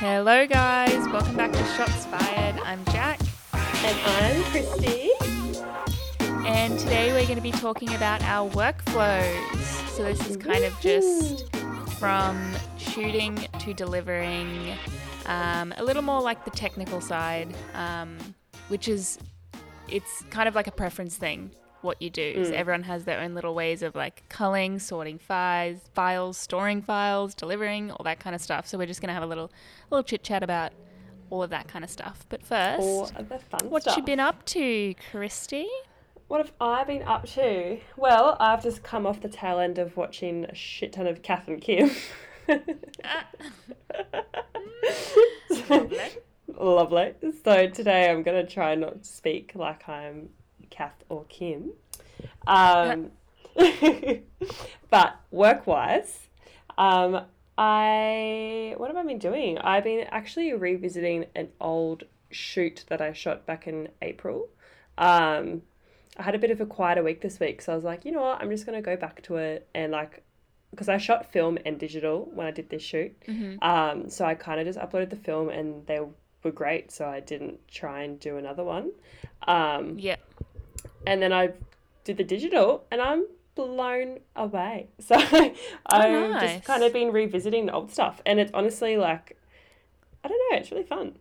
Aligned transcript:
Hello, 0.00 0.46
guys. 0.46 1.06
Welcome 1.08 1.36
back 1.36 1.52
to 1.52 1.62
Shots 1.76 2.06
Fired. 2.06 2.58
I'm 2.64 2.82
Jac, 2.86 3.20
And 3.52 3.98
I'm 4.06 4.42
Kristy. 4.44 5.10
and 6.46 6.78
today 6.78 7.12
we're 7.12 7.24
going 7.24 7.36
to 7.36 7.42
be 7.42 7.50
talking 7.50 7.94
about 7.94 8.22
our 8.22 8.48
workflows. 8.48 9.64
So, 9.90 10.04
this 10.04 10.26
is 10.26 10.38
kind 10.38 10.64
of 10.64 10.72
just 10.80 11.54
from 11.98 12.54
shooting 12.78 13.36
to 13.58 13.74
delivering, 13.74 14.72
um, 15.26 15.74
a 15.76 15.84
little 15.84 16.00
more 16.02 16.22
like 16.22 16.46
the 16.46 16.50
technical 16.52 17.02
side, 17.02 17.54
um, 17.74 18.16
which 18.68 18.88
is 18.88 19.18
it's 19.86 20.22
kind 20.30 20.48
of 20.48 20.54
like 20.54 20.66
a 20.66 20.72
preference 20.72 21.16
thing. 21.18 21.50
What 21.80 22.02
you 22.02 22.10
do 22.10 22.22
is 22.22 22.48
mm. 22.48 22.54
everyone 22.54 22.82
has 22.84 23.04
their 23.04 23.20
own 23.20 23.34
little 23.34 23.54
ways 23.54 23.82
of 23.82 23.94
like 23.94 24.24
culling, 24.28 24.78
sorting 24.78 25.18
files, 25.18 25.78
files, 25.94 26.36
storing 26.36 26.82
files, 26.82 27.34
delivering, 27.34 27.92
all 27.92 28.04
that 28.04 28.18
kind 28.18 28.34
of 28.34 28.42
stuff. 28.42 28.66
So 28.66 28.78
we're 28.78 28.86
just 28.86 29.00
gonna 29.00 29.14
have 29.14 29.22
a 29.22 29.26
little, 29.26 29.50
little 29.90 30.02
chit 30.02 30.22
chat 30.22 30.42
about 30.42 30.72
all 31.30 31.42
of 31.42 31.50
that 31.50 31.68
kind 31.68 31.84
of 31.84 31.90
stuff. 31.90 32.24
But 32.28 32.42
first, 32.42 32.80
All 32.80 33.10
of 33.16 33.28
the 33.28 33.38
fun 33.38 33.70
what 33.70 33.82
stuff. 33.82 33.96
you 33.96 34.02
been 34.02 34.20
up 34.20 34.44
to, 34.46 34.94
Kristy? 35.12 35.66
What 36.28 36.44
have 36.44 36.52
I 36.60 36.84
been 36.84 37.02
up 37.02 37.26
to? 37.30 37.78
Well, 37.96 38.36
I've 38.38 38.62
just 38.62 38.82
come 38.82 39.06
off 39.06 39.20
the 39.20 39.28
tail 39.28 39.58
end 39.58 39.78
of 39.78 39.96
watching 39.96 40.44
a 40.44 40.54
shit 40.54 40.92
ton 40.92 41.06
of 41.06 41.22
Kath 41.22 41.48
and 41.48 41.60
Kim. 41.60 41.90
Ah. 43.04 43.26
Mm. 44.54 45.68
Lovely. 45.68 46.08
Lovely. 46.58 47.14
So 47.44 47.68
today 47.68 48.10
I'm 48.10 48.22
going 48.22 48.46
to 48.46 48.50
try 48.50 48.74
not 48.74 49.02
to 49.02 49.08
speak 49.08 49.52
like 49.54 49.86
I'm 49.86 50.30
Kath 50.70 51.04
or 51.08 51.24
Kim. 51.28 51.72
Um, 52.46 53.10
but 54.90 55.20
work 55.30 55.66
wise, 55.66 56.28
um, 56.76 57.24
I 57.56 58.74
what 58.76 58.88
have 58.88 58.96
I 58.96 59.02
been 59.04 59.18
doing? 59.18 59.58
I've 59.58 59.84
been 59.84 60.06
actually 60.10 60.52
revisiting 60.52 61.26
an 61.34 61.48
old 61.60 62.04
shoot 62.30 62.84
that 62.88 63.00
I 63.00 63.12
shot 63.12 63.46
back 63.46 63.66
in 63.66 63.88
April. 64.00 64.48
Um, 64.96 65.62
I 66.16 66.22
had 66.22 66.34
a 66.34 66.38
bit 66.38 66.50
of 66.50 66.60
a 66.60 66.66
quieter 66.66 67.02
week 67.02 67.20
this 67.20 67.38
week, 67.40 67.62
so 67.62 67.72
I 67.72 67.74
was 67.74 67.84
like, 67.84 68.04
you 68.04 68.12
know 68.12 68.22
what, 68.22 68.40
I'm 68.40 68.50
just 68.50 68.66
gonna 68.66 68.82
go 68.82 68.96
back 68.96 69.22
to 69.22 69.36
it 69.36 69.68
and 69.74 69.92
like, 69.92 70.22
because 70.70 70.88
I 70.88 70.98
shot 70.98 71.32
film 71.32 71.58
and 71.64 71.78
digital 71.78 72.30
when 72.34 72.46
I 72.46 72.50
did 72.50 72.68
this 72.70 72.82
shoot. 72.82 73.12
Um, 73.62 74.10
so 74.10 74.24
I 74.24 74.34
kind 74.34 74.60
of 74.60 74.66
just 74.66 74.78
uploaded 74.78 75.10
the 75.10 75.16
film 75.16 75.48
and 75.48 75.86
they 75.86 76.00
were 76.44 76.52
great, 76.52 76.90
so 76.92 77.06
I 77.08 77.20
didn't 77.20 77.66
try 77.68 78.02
and 78.02 78.20
do 78.20 78.36
another 78.36 78.64
one. 78.64 78.92
Um, 79.46 79.98
Yeah. 79.98 80.16
And 81.06 81.22
then 81.22 81.32
I 81.32 81.50
did 82.04 82.16
the 82.16 82.24
digital, 82.24 82.84
and 82.90 83.00
I'm 83.00 83.26
blown 83.54 84.20
away. 84.36 84.88
So 85.00 85.16
I've 85.16 86.30
nice. 86.30 86.54
just 86.56 86.64
kind 86.64 86.82
of 86.82 86.92
been 86.92 87.12
revisiting 87.12 87.66
the 87.66 87.72
old 87.72 87.90
stuff, 87.90 88.20
and 88.26 88.38
it's 88.38 88.50
honestly 88.54 88.96
like, 88.96 89.36
I 90.24 90.28
don't 90.28 90.38
know, 90.50 90.58
it's 90.58 90.70
really 90.70 90.84
fun. 90.84 91.16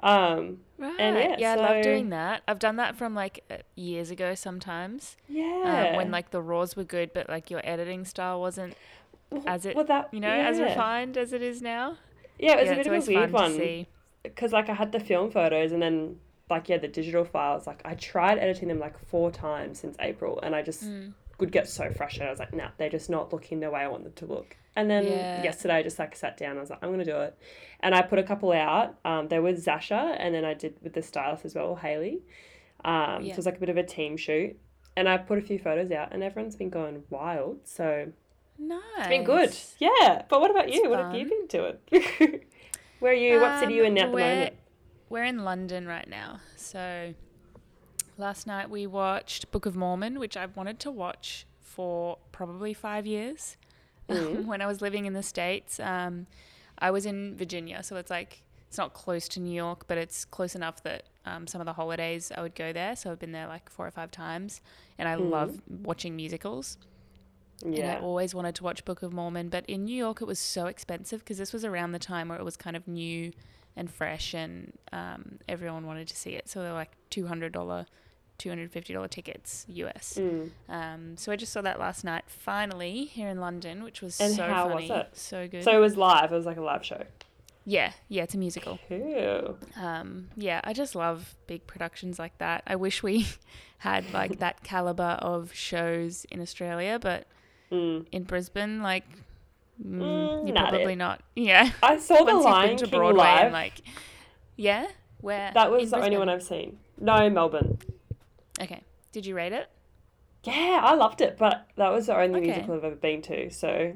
Um, 0.00 0.58
Right. 0.78 0.94
yeah, 0.98 1.36
yeah, 1.38 1.52
I 1.52 1.56
love 1.56 1.82
doing 1.82 2.10
that. 2.10 2.42
I've 2.46 2.58
done 2.58 2.76
that 2.76 2.96
from 2.96 3.14
like 3.14 3.44
uh, 3.50 3.56
years 3.76 4.10
ago 4.10 4.34
sometimes. 4.34 5.16
yeah, 5.28 5.90
Um, 5.90 5.96
when 5.96 6.10
like 6.10 6.30
the 6.30 6.42
raws 6.42 6.76
were 6.76 6.84
good, 6.84 7.12
but 7.14 7.28
like 7.30 7.50
your 7.50 7.60
editing 7.64 8.04
style 8.04 8.40
wasn't 8.40 8.74
as 9.46 9.64
it, 9.64 9.74
well, 9.74 9.86
that 9.86 10.12
you 10.12 10.20
know, 10.20 10.28
as 10.28 10.60
refined 10.60 11.16
as 11.16 11.32
it 11.32 11.42
is 11.42 11.62
now. 11.62 11.96
Yeah, 12.38 12.58
it 12.58 12.60
was 12.60 12.66
yeah, 12.66 12.72
a 12.74 12.76
bit 12.76 12.86
of 12.86 12.92
a 12.92 13.06
weird 13.06 13.32
one. 13.32 13.86
because 14.22 14.52
like 14.52 14.68
I 14.68 14.74
had 14.74 14.92
the 14.92 15.00
film 15.00 15.30
photos 15.30 15.72
and 15.72 15.80
then 15.82 16.16
like 16.48 16.68
yeah 16.68 16.78
the 16.78 16.88
digital 16.88 17.24
files 17.24 17.66
like 17.66 17.82
I 17.84 17.94
tried 17.94 18.38
editing 18.38 18.68
them 18.68 18.78
like 18.78 18.98
four 18.98 19.30
times 19.30 19.80
since 19.80 19.96
April 20.00 20.38
and 20.42 20.54
I 20.54 20.62
just 20.62 20.84
Mm. 20.84 21.12
would 21.40 21.50
get 21.52 21.68
so 21.68 21.90
frustrated. 21.90 22.28
I 22.28 22.30
was 22.30 22.38
like 22.38 22.54
nah 22.54 22.68
they're 22.78 22.88
just 22.90 23.10
not 23.10 23.32
looking 23.32 23.60
the 23.60 23.70
way 23.70 23.80
I 23.80 23.88
want 23.88 24.04
them 24.04 24.12
to 24.14 24.26
look. 24.26 24.56
And 24.76 24.88
then 24.90 25.04
Yeah. 25.06 25.42
yesterday 25.42 25.74
I 25.74 25.82
just 25.82 25.98
like 25.98 26.14
sat 26.14 26.36
down 26.36 26.56
I 26.56 26.60
was 26.60 26.70
like 26.70 26.78
I'm 26.82 26.90
gonna 26.90 27.04
do 27.04 27.18
it. 27.20 27.36
And 27.80 27.94
I 27.94 28.02
put 28.02 28.18
a 28.18 28.22
couple 28.22 28.52
out 28.52 28.96
um 29.04 29.28
there 29.28 29.42
was 29.42 29.64
Zasha 29.66 30.16
and 30.18 30.34
then 30.34 30.44
I 30.44 30.54
did 30.54 30.76
with 30.82 30.92
the 30.92 31.02
stylist 31.02 31.44
as 31.44 31.54
well 31.54 31.74
Haley 31.76 32.22
um 32.84 33.24
so 33.24 33.30
it 33.30 33.36
was 33.36 33.46
like 33.46 33.56
a 33.56 33.60
bit 33.60 33.68
of 33.68 33.76
a 33.76 33.82
team 33.82 34.16
shoot. 34.16 34.56
And 34.96 35.08
I 35.08 35.18
put 35.18 35.38
a 35.38 35.42
few 35.42 35.58
photos 35.58 35.90
out 35.90 36.12
and 36.12 36.22
everyone's 36.22 36.56
been 36.56 36.70
going 36.70 37.02
wild 37.10 37.60
so 37.66 38.12
Nice. 38.58 38.80
it's 38.98 39.08
been 39.08 39.24
good. 39.24 39.54
Yeah 39.78 40.22
but 40.28 40.40
what 40.40 40.50
about 40.52 40.66
That's 40.66 40.76
you 40.78 40.88
what 40.90 41.00
have 41.00 41.14
you 41.14 41.26
been 41.28 41.46
doing? 41.48 41.76
Where 43.00 43.12
are 43.12 43.14
you? 43.14 43.40
What 43.40 43.58
city 43.58 43.74
are 43.74 43.76
you 43.78 43.84
in 43.84 43.88
Um, 43.88 43.94
now 43.94 44.04
at 44.04 44.12
the 44.12 44.18
moment 44.18 44.54
We're 45.08 45.24
in 45.24 45.44
London 45.44 45.86
right 45.86 46.08
now. 46.08 46.40
So 46.56 47.14
last 48.18 48.46
night 48.46 48.70
we 48.70 48.86
watched 48.86 49.50
Book 49.52 49.66
of 49.66 49.76
Mormon, 49.76 50.18
which 50.18 50.36
I've 50.36 50.56
wanted 50.56 50.80
to 50.80 50.90
watch 50.90 51.46
for 51.60 52.18
probably 52.32 52.74
five 52.74 53.06
years. 53.06 53.56
Mm. 54.08 54.44
when 54.44 54.62
I 54.62 54.66
was 54.66 54.80
living 54.80 55.06
in 55.06 55.14
the 55.14 55.22
States, 55.24 55.80
um, 55.80 56.28
I 56.78 56.92
was 56.92 57.06
in 57.06 57.36
Virginia. 57.36 57.82
So 57.82 57.96
it's 57.96 58.08
like, 58.08 58.44
it's 58.68 58.78
not 58.78 58.94
close 58.94 59.26
to 59.30 59.40
New 59.40 59.52
York, 59.52 59.88
but 59.88 59.98
it's 59.98 60.24
close 60.24 60.54
enough 60.54 60.80
that 60.84 61.08
um, 61.24 61.48
some 61.48 61.60
of 61.60 61.64
the 61.64 61.72
holidays 61.72 62.30
I 62.32 62.40
would 62.40 62.54
go 62.54 62.72
there. 62.72 62.94
So 62.94 63.10
I've 63.10 63.18
been 63.18 63.32
there 63.32 63.48
like 63.48 63.68
four 63.68 63.84
or 63.84 63.90
five 63.90 64.12
times. 64.12 64.60
And 64.96 65.08
I 65.08 65.16
love 65.16 65.60
watching 65.82 66.14
musicals. 66.14 66.78
And 67.64 67.90
I 67.96 68.00
always 68.00 68.32
wanted 68.32 68.54
to 68.54 68.62
watch 68.62 68.84
Book 68.84 69.02
of 69.02 69.12
Mormon, 69.12 69.48
but 69.48 69.64
in 69.66 69.86
New 69.86 69.96
York 69.96 70.22
it 70.22 70.26
was 70.26 70.38
so 70.38 70.66
expensive 70.66 71.20
because 71.20 71.38
this 71.38 71.52
was 71.52 71.64
around 71.64 71.90
the 71.90 71.98
time 71.98 72.28
where 72.28 72.38
it 72.38 72.44
was 72.44 72.56
kind 72.56 72.76
of 72.76 72.86
new 72.86 73.32
and 73.76 73.90
fresh, 73.90 74.34
and 74.34 74.72
um, 74.92 75.38
everyone 75.48 75.86
wanted 75.86 76.08
to 76.08 76.16
see 76.16 76.30
it. 76.30 76.48
So 76.48 76.62
they're 76.62 76.72
like 76.72 76.90
two 77.10 77.26
hundred 77.26 77.52
dollar, 77.52 77.86
two 78.38 78.48
hundred 78.48 78.70
fifty 78.72 78.92
dollar 78.92 79.08
tickets 79.08 79.64
US. 79.68 80.18
Mm. 80.20 80.50
Um, 80.68 81.16
so 81.16 81.30
I 81.32 81.36
just 81.36 81.52
saw 81.52 81.60
that 81.62 81.78
last 81.78 82.04
night, 82.04 82.24
finally 82.26 83.04
here 83.04 83.28
in 83.28 83.40
London, 83.40 83.84
which 83.84 84.00
was 84.02 84.20
And 84.20 84.34
so 84.34 84.44
how 84.44 84.66
was 84.74 84.88
funny, 84.88 85.00
it? 85.00 85.08
so 85.12 85.46
good. 85.48 85.64
So 85.64 85.72
it 85.72 85.80
was 85.80 85.96
live. 85.96 86.32
It 86.32 86.36
was 86.36 86.46
like 86.46 86.56
a 86.56 86.62
live 86.62 86.84
show. 86.84 87.02
yeah, 87.64 87.92
yeah, 88.08 88.22
it's 88.22 88.34
a 88.34 88.38
musical. 88.38 88.78
Cool. 88.88 89.58
Um, 89.76 90.28
yeah, 90.36 90.60
I 90.64 90.72
just 90.72 90.94
love 90.94 91.34
big 91.46 91.66
productions 91.66 92.18
like 92.18 92.38
that. 92.38 92.62
I 92.66 92.76
wish 92.76 93.02
we 93.02 93.26
had 93.78 94.04
like 94.12 94.38
that 94.38 94.62
caliber 94.62 95.18
of 95.20 95.52
shows 95.52 96.24
in 96.30 96.40
Australia, 96.40 96.98
but 97.00 97.26
Mm. 97.72 98.06
in 98.12 98.22
Brisbane, 98.22 98.80
like 98.80 99.02
mm, 99.84 100.00
Mm, 100.00 100.44
you're 100.46 100.54
not 100.54 100.70
probably 100.70 100.92
it. 100.94 100.96
not. 100.96 101.22
Yeah. 101.34 101.70
I 101.82 101.98
saw 101.98 102.24
the 102.24 102.34
Lion 102.34 102.76
King 102.78 102.88
Broadway 102.90 103.18
live. 103.24 103.44
and 103.44 103.52
like, 103.52 103.80
yeah, 104.56 104.86
where 105.20 105.50
that 105.54 105.70
was 105.70 105.84
in 105.92 105.98
the 105.98 106.04
only 106.04 106.18
one 106.18 106.28
I've 106.28 106.42
seen. 106.42 106.78
No, 106.98 107.28
Melbourne. 107.30 107.78
Okay, 108.60 108.80
did 109.12 109.26
you 109.26 109.34
rate 109.34 109.52
it? 109.52 109.68
Yeah, 110.44 110.80
I 110.82 110.94
loved 110.94 111.20
it, 111.20 111.36
but 111.38 111.66
that 111.76 111.90
was 111.92 112.06
the 112.06 112.16
only 112.16 112.38
Okay. 112.40 112.46
musical 112.52 112.74
I've 112.76 112.84
ever 112.84 112.94
been 112.94 113.20
to. 113.22 113.50
So, 113.50 113.94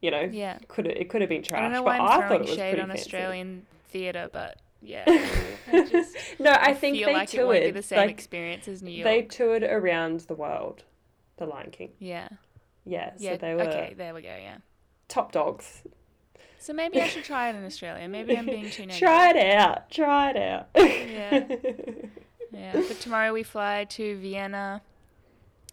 you 0.00 0.10
know, 0.10 0.22
Yeah. 0.32 0.58
could 0.68 0.86
it 0.86 1.08
could 1.10 1.20
have 1.20 1.28
been 1.28 1.42
trash, 1.42 1.60
I 1.60 1.62
don't 1.64 1.72
know 1.72 1.82
but 1.84 1.84
why 1.84 1.96
I'm 1.98 2.02
I 2.02 2.06
thought 2.08 2.28
throwing 2.28 2.42
it 2.42 2.48
was 2.48 2.56
shade 2.56 2.78
on 2.80 2.88
fancy. 2.88 3.02
Australian 3.02 3.66
theatre, 3.88 4.28
but 4.32 4.56
yeah, 4.82 5.04
I 5.72 5.84
just 5.84 6.16
no, 6.38 6.50
I 6.58 6.72
think 6.74 6.96
feel 6.96 7.08
they 7.08 7.12
like 7.12 7.32
it 7.34 7.36
toured. 7.36 7.48
won't 7.48 7.64
be 7.64 7.70
the 7.72 7.82
same 7.82 7.98
like, 7.98 8.10
experience 8.10 8.66
as 8.66 8.82
New 8.82 8.90
York. 8.90 9.04
they 9.04 9.22
toured 9.22 9.62
around 9.62 10.20
the 10.20 10.34
world. 10.34 10.84
The 11.36 11.46
Lion 11.46 11.70
King. 11.70 11.90
yeah, 11.98 12.28
Yeah, 12.84 13.10
so 13.16 13.24
yeah. 13.24 13.36
they 13.36 13.54
were 13.54 13.62
Okay, 13.62 13.94
there 13.96 14.14
we 14.14 14.22
go. 14.22 14.28
Yeah. 14.28 14.56
Top 15.10 15.32
dogs. 15.32 15.82
So 16.58 16.72
maybe 16.72 17.00
I 17.00 17.08
should 17.08 17.24
try 17.24 17.48
it 17.50 17.56
in 17.56 17.64
Australia. 17.64 18.06
Maybe 18.08 18.36
I'm 18.36 18.46
being 18.46 18.70
too 18.70 18.84
negative. 18.86 18.98
Try 18.98 19.30
it 19.30 19.54
out. 19.56 19.90
Try 19.90 20.30
it 20.30 20.36
out. 20.36 20.68
Yeah. 20.76 21.44
Yeah, 22.52 22.72
but 22.88 22.98
tomorrow 23.00 23.32
we 23.32 23.44
fly 23.44 23.84
to 23.90 24.16
Vienna. 24.18 24.82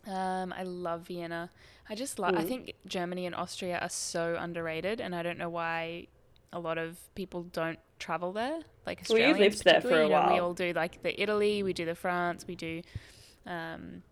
Um, 0.06 0.54
I 0.54 0.62
love 0.62 1.08
Vienna. 1.08 1.50
I 1.90 1.96
just 1.96 2.20
love. 2.20 2.36
I 2.36 2.44
Mm. 2.44 2.48
think 2.48 2.74
Germany 2.86 3.26
and 3.26 3.34
Austria 3.34 3.80
are 3.82 3.90
so 3.90 4.38
underrated, 4.40 5.02
and 5.02 5.16
I 5.16 5.24
don't 5.24 5.40
know 5.40 5.50
why 5.50 6.06
a 6.54 6.60
lot 6.60 6.78
of 6.78 7.00
people 7.16 7.44
don't 7.44 7.80
travel 7.98 8.32
there. 8.32 8.60
Like 8.86 9.04
Well, 9.10 9.18
you 9.18 9.26
Australians, 9.26 9.56
lived 9.56 9.64
there 9.66 9.82
for 9.82 10.02
a 10.02 10.04
you 10.04 10.10
know, 10.12 10.30
We 10.34 10.40
all 10.40 10.54
do 10.54 10.72
like 10.74 11.02
the 11.02 11.20
Italy, 11.20 11.64
we 11.64 11.74
do 11.74 11.84
the 11.84 11.96
France, 11.96 12.46
we 12.48 12.56
do, 12.56 12.84
um, 13.48 14.04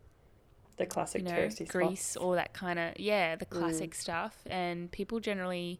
the 0.78 0.86
classic 0.86 1.22
you 1.24 1.30
know, 1.30 1.36
touristy 1.36 1.68
Greece, 1.68 2.02
spots. 2.02 2.18
all 2.18 2.32
that 2.34 2.54
kind 2.54 2.78
of 2.80 3.00
yeah, 3.00 3.36
the 3.36 3.46
classic 3.46 3.96
stuff. 3.96 4.38
And 4.48 4.92
people 4.92 5.20
generally 5.20 5.80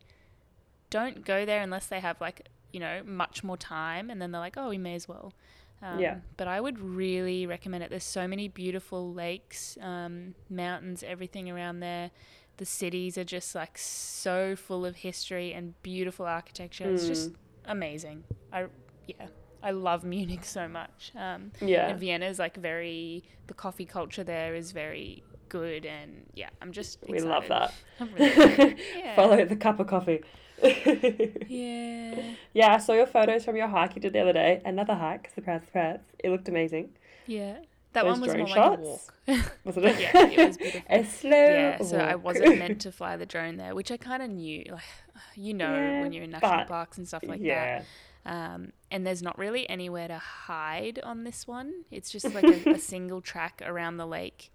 don't 0.90 1.26
go 1.26 1.46
there 1.46 1.62
unless 1.62 1.88
they 1.88 2.00
have 2.00 2.20
like 2.22 2.48
you 2.72 2.80
know 2.80 3.02
much 3.06 3.44
more 3.44 3.58
time, 3.58 4.10
and 4.10 4.22
then 4.22 4.32
they're 4.32 4.42
like, 4.42 4.56
oh, 4.58 4.70
we 4.70 4.78
may 4.78 4.96
as 4.96 5.08
well. 5.08 5.34
Um, 5.82 6.00
Yeah. 6.00 6.18
But 6.38 6.48
I 6.48 6.62
would 6.62 6.80
really 6.80 7.46
recommend 7.46 7.84
it. 7.84 7.90
There's 7.90 8.04
so 8.04 8.28
many 8.28 8.48
beautiful 8.48 9.14
lakes, 9.14 9.78
um, 9.82 10.36
mountains, 10.50 11.04
everything 11.04 11.50
around 11.50 11.80
there. 11.82 12.12
The 12.58 12.66
cities 12.66 13.18
are 13.18 13.26
just 13.26 13.54
like 13.56 13.78
so 13.78 14.56
full 14.56 14.86
of 14.86 14.96
history 14.98 15.54
and 15.54 15.74
beautiful 15.84 16.26
architecture. 16.26 16.90
It's 16.90 17.06
just 17.08 17.32
Mm. 17.32 17.36
amazing. 17.66 18.24
I 18.54 18.68
yeah, 19.08 19.28
I 19.66 19.72
love 19.72 20.04
Munich 20.04 20.46
so 20.46 20.68
much. 20.68 21.12
Um, 21.16 21.52
Yeah. 21.60 21.90
and 21.90 22.00
Vienna 22.00 22.28
is 22.28 22.38
like 22.40 22.56
very 22.56 23.24
the 23.48 23.54
coffee 23.54 23.86
culture 23.86 24.24
there 24.24 24.56
is 24.56 24.72
very 24.72 25.24
good 25.50 25.86
and 25.86 26.26
yeah, 26.36 26.50
I'm 26.62 26.72
just 26.72 27.00
We 27.10 27.20
love 27.20 27.48
that. 27.50 27.74
Really. 28.00 28.78
Yeah. 28.98 29.16
Follow 29.20 29.44
the 29.44 29.56
cup 29.56 29.80
of 29.80 29.88
coffee. 29.88 30.22
Yeah. 31.48 32.22
yeah, 32.54 32.74
I 32.76 32.78
saw 32.78 32.94
your 32.94 33.06
photos 33.08 33.44
from 33.46 33.56
your 33.56 33.68
hike 33.68 33.96
you 33.96 34.02
did 34.02 34.14
the 34.14 34.20
other 34.22 34.34
day. 34.34 34.62
Another 34.66 34.96
hike, 34.96 35.30
surprise, 35.34 35.62
surprise. 35.66 36.00
It 36.20 36.30
looked 36.30 36.48
amazing. 36.48 36.90
Yeah. 37.28 37.58
That 37.94 38.04
those 38.04 38.20
one 38.20 38.22
was 38.22 38.36
more 38.36 38.48
shots? 38.48 38.82
like 39.28 39.38
a 39.38 39.42
walk. 39.42 39.54
Was 39.64 39.78
it? 39.78 40.00
yeah, 40.00 40.28
it 40.28 40.48
was 40.48 40.58
beautiful. 40.58 40.82
a 40.90 41.06
slow 41.06 41.30
yeah, 41.32 41.82
so 41.82 41.98
I 41.98 42.16
wasn't 42.16 42.60
meant 42.60 42.82
to 42.82 42.92
fly 42.92 43.16
the 43.16 43.26
drone 43.26 43.56
there, 43.56 43.74
which 43.74 43.90
I 43.90 43.98
kind 43.98 44.22
of 44.22 44.30
knew. 44.30 44.66
Like, 44.70 44.84
you 45.36 45.54
know, 45.54 45.74
Yeah, 45.74 46.02
when 46.02 46.12
you're 46.14 46.24
in 46.26 46.32
national 46.32 46.66
parks 46.66 46.98
and 46.98 47.08
stuff 47.08 47.24
like 47.24 47.40
yeah. 47.42 47.80
that. 47.80 47.86
Um, 48.26 48.72
and 48.90 49.06
there's 49.06 49.22
not 49.22 49.38
really 49.38 49.70
anywhere 49.70 50.08
to 50.08 50.18
hide 50.18 51.00
on 51.04 51.24
this 51.24 51.46
one. 51.48 51.84
It's 51.92 52.10
just 52.10 52.34
like 52.34 52.46
a, 52.46 52.66
a 52.74 52.80
single 52.94 53.22
track 53.22 53.62
around 53.64 53.98
the 53.98 54.08
lake. 54.08 54.52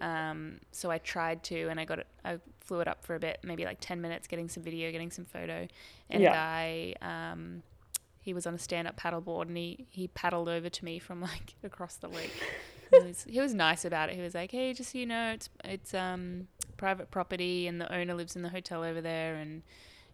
Um, 0.00 0.58
so 0.70 0.90
I 0.92 0.98
tried 0.98 1.42
to, 1.44 1.68
and 1.68 1.80
I 1.80 1.84
got 1.84 1.98
it. 1.98 2.06
I 2.24 2.38
flew 2.60 2.78
it 2.80 2.86
up 2.86 3.04
for 3.04 3.16
a 3.16 3.18
bit, 3.18 3.38
maybe 3.42 3.64
like 3.64 3.78
ten 3.80 4.00
minutes, 4.00 4.28
getting 4.28 4.48
some 4.48 4.62
video, 4.62 4.92
getting 4.92 5.10
some 5.10 5.24
photo. 5.24 5.66
And 6.10 6.22
Yeah. 6.22 6.30
a 6.30 6.32
guy, 6.32 6.94
um, 7.02 7.62
he 8.20 8.32
was 8.32 8.46
on 8.46 8.54
a 8.54 8.58
stand-up 8.58 8.96
paddleboard, 8.96 9.48
and 9.48 9.56
he 9.56 9.86
he 9.90 10.06
paddled 10.08 10.48
over 10.48 10.68
to 10.68 10.84
me 10.84 11.00
from 11.00 11.20
like 11.20 11.54
across 11.64 11.96
the 11.96 12.08
lake. 12.08 12.32
he, 12.92 12.98
was, 13.00 13.24
he 13.28 13.40
was 13.40 13.54
nice 13.54 13.84
about 13.84 14.08
it. 14.10 14.14
He 14.14 14.22
was 14.22 14.34
like, 14.36 14.52
"Hey, 14.52 14.72
just 14.72 14.92
so 14.92 14.98
you 14.98 15.06
know, 15.06 15.32
it's 15.32 15.48
it's 15.64 15.92
um 15.94 16.46
private 16.76 17.10
property, 17.10 17.66
and 17.66 17.80
the 17.80 17.92
owner 17.92 18.14
lives 18.14 18.36
in 18.36 18.42
the 18.42 18.50
hotel 18.50 18.84
over 18.84 19.00
there, 19.00 19.34
and 19.34 19.62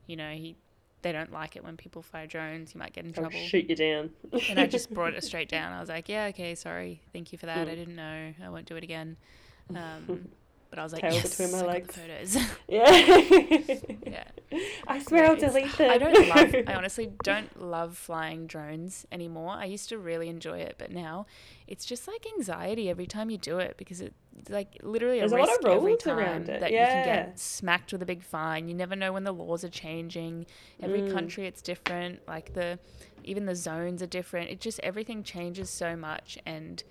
you 0.06 0.16
know 0.16 0.30
he." 0.30 0.56
They 1.04 1.12
don't 1.12 1.30
like 1.30 1.54
it 1.54 1.62
when 1.62 1.76
people 1.76 2.00
fly 2.00 2.24
drones. 2.24 2.74
You 2.74 2.78
might 2.78 2.94
get 2.94 3.04
in 3.04 3.10
I'll 3.10 3.24
trouble 3.24 3.38
shoot 3.38 3.68
you 3.68 3.76
down. 3.76 4.08
and 4.48 4.58
I 4.58 4.66
just 4.66 4.88
brought 4.94 5.12
it 5.12 5.22
straight 5.22 5.50
down. 5.50 5.70
I 5.70 5.78
was 5.78 5.90
like, 5.90 6.08
yeah, 6.08 6.28
okay, 6.30 6.54
sorry, 6.54 7.02
thank 7.12 7.30
you 7.30 7.36
for 7.36 7.44
that. 7.44 7.68
Mm. 7.68 7.70
I 7.70 7.74
didn't 7.74 7.94
know. 7.96 8.32
I 8.42 8.48
won't 8.48 8.64
do 8.66 8.74
it 8.76 8.82
again. 8.82 9.16
Um, 9.74 10.28
but 10.68 10.78
I 10.78 10.82
was 10.82 10.92
like, 10.92 11.00
Tail 11.00 11.14
yes, 11.14 11.38
between 11.38 11.52
my 11.52 11.66
legs. 11.66 11.94
the 11.94 12.00
photos. 12.00 12.36
yeah. 12.68 14.24
yeah. 14.50 14.60
I 14.86 14.98
swear 14.98 15.24
I'll 15.24 15.36
delete 15.36 15.74
them. 15.78 15.90
I 15.90 15.96
don't 15.96 16.28
love. 16.28 16.54
I 16.66 16.74
honestly 16.74 17.12
don't 17.22 17.62
love 17.62 17.96
flying 17.96 18.46
drones 18.46 19.06
anymore. 19.10 19.52
I 19.52 19.64
used 19.64 19.88
to 19.88 19.96
really 19.96 20.28
enjoy 20.28 20.58
it, 20.58 20.74
but 20.76 20.90
now 20.90 21.24
it's 21.66 21.84
just 21.84 22.06
like 22.06 22.26
anxiety 22.36 22.90
every 22.90 23.06
time 23.06 23.30
you 23.30 23.38
do 23.38 23.58
it 23.58 23.76
because 23.78 24.00
it's 24.00 24.14
like 24.50 24.76
literally 24.82 25.20
There's 25.20 25.32
a 25.32 25.34
a 25.34 25.38
lot 25.38 25.48
risk 25.48 25.64
of 25.64 25.72
every 25.72 25.96
time 25.96 26.18
around 26.18 26.48
it, 26.48 26.60
that 26.60 26.72
you 26.72 26.86
can 26.86 27.02
get 27.02 27.38
smacked 27.38 27.92
with 27.92 28.02
a 28.02 28.06
big 28.06 28.22
fine. 28.22 28.68
You 28.68 28.74
never 28.74 28.94
know 28.96 29.12
when 29.12 29.24
the 29.24 29.32
laws 29.32 29.64
are 29.64 29.70
changing. 29.70 30.46
Every 30.82 31.00
Mm. 31.00 31.10
country 31.10 31.46
it's 31.46 31.62
different. 31.62 32.20
Like 32.28 32.52
the 32.52 32.78
even 33.24 33.46
the 33.46 33.54
zones 33.54 34.02
are 34.02 34.06
different. 34.06 34.50
It 34.50 34.60
just 34.60 34.78
everything 34.80 35.22
changes 35.22 35.70
so 35.70 35.96
much 35.96 36.38
and 36.44 36.82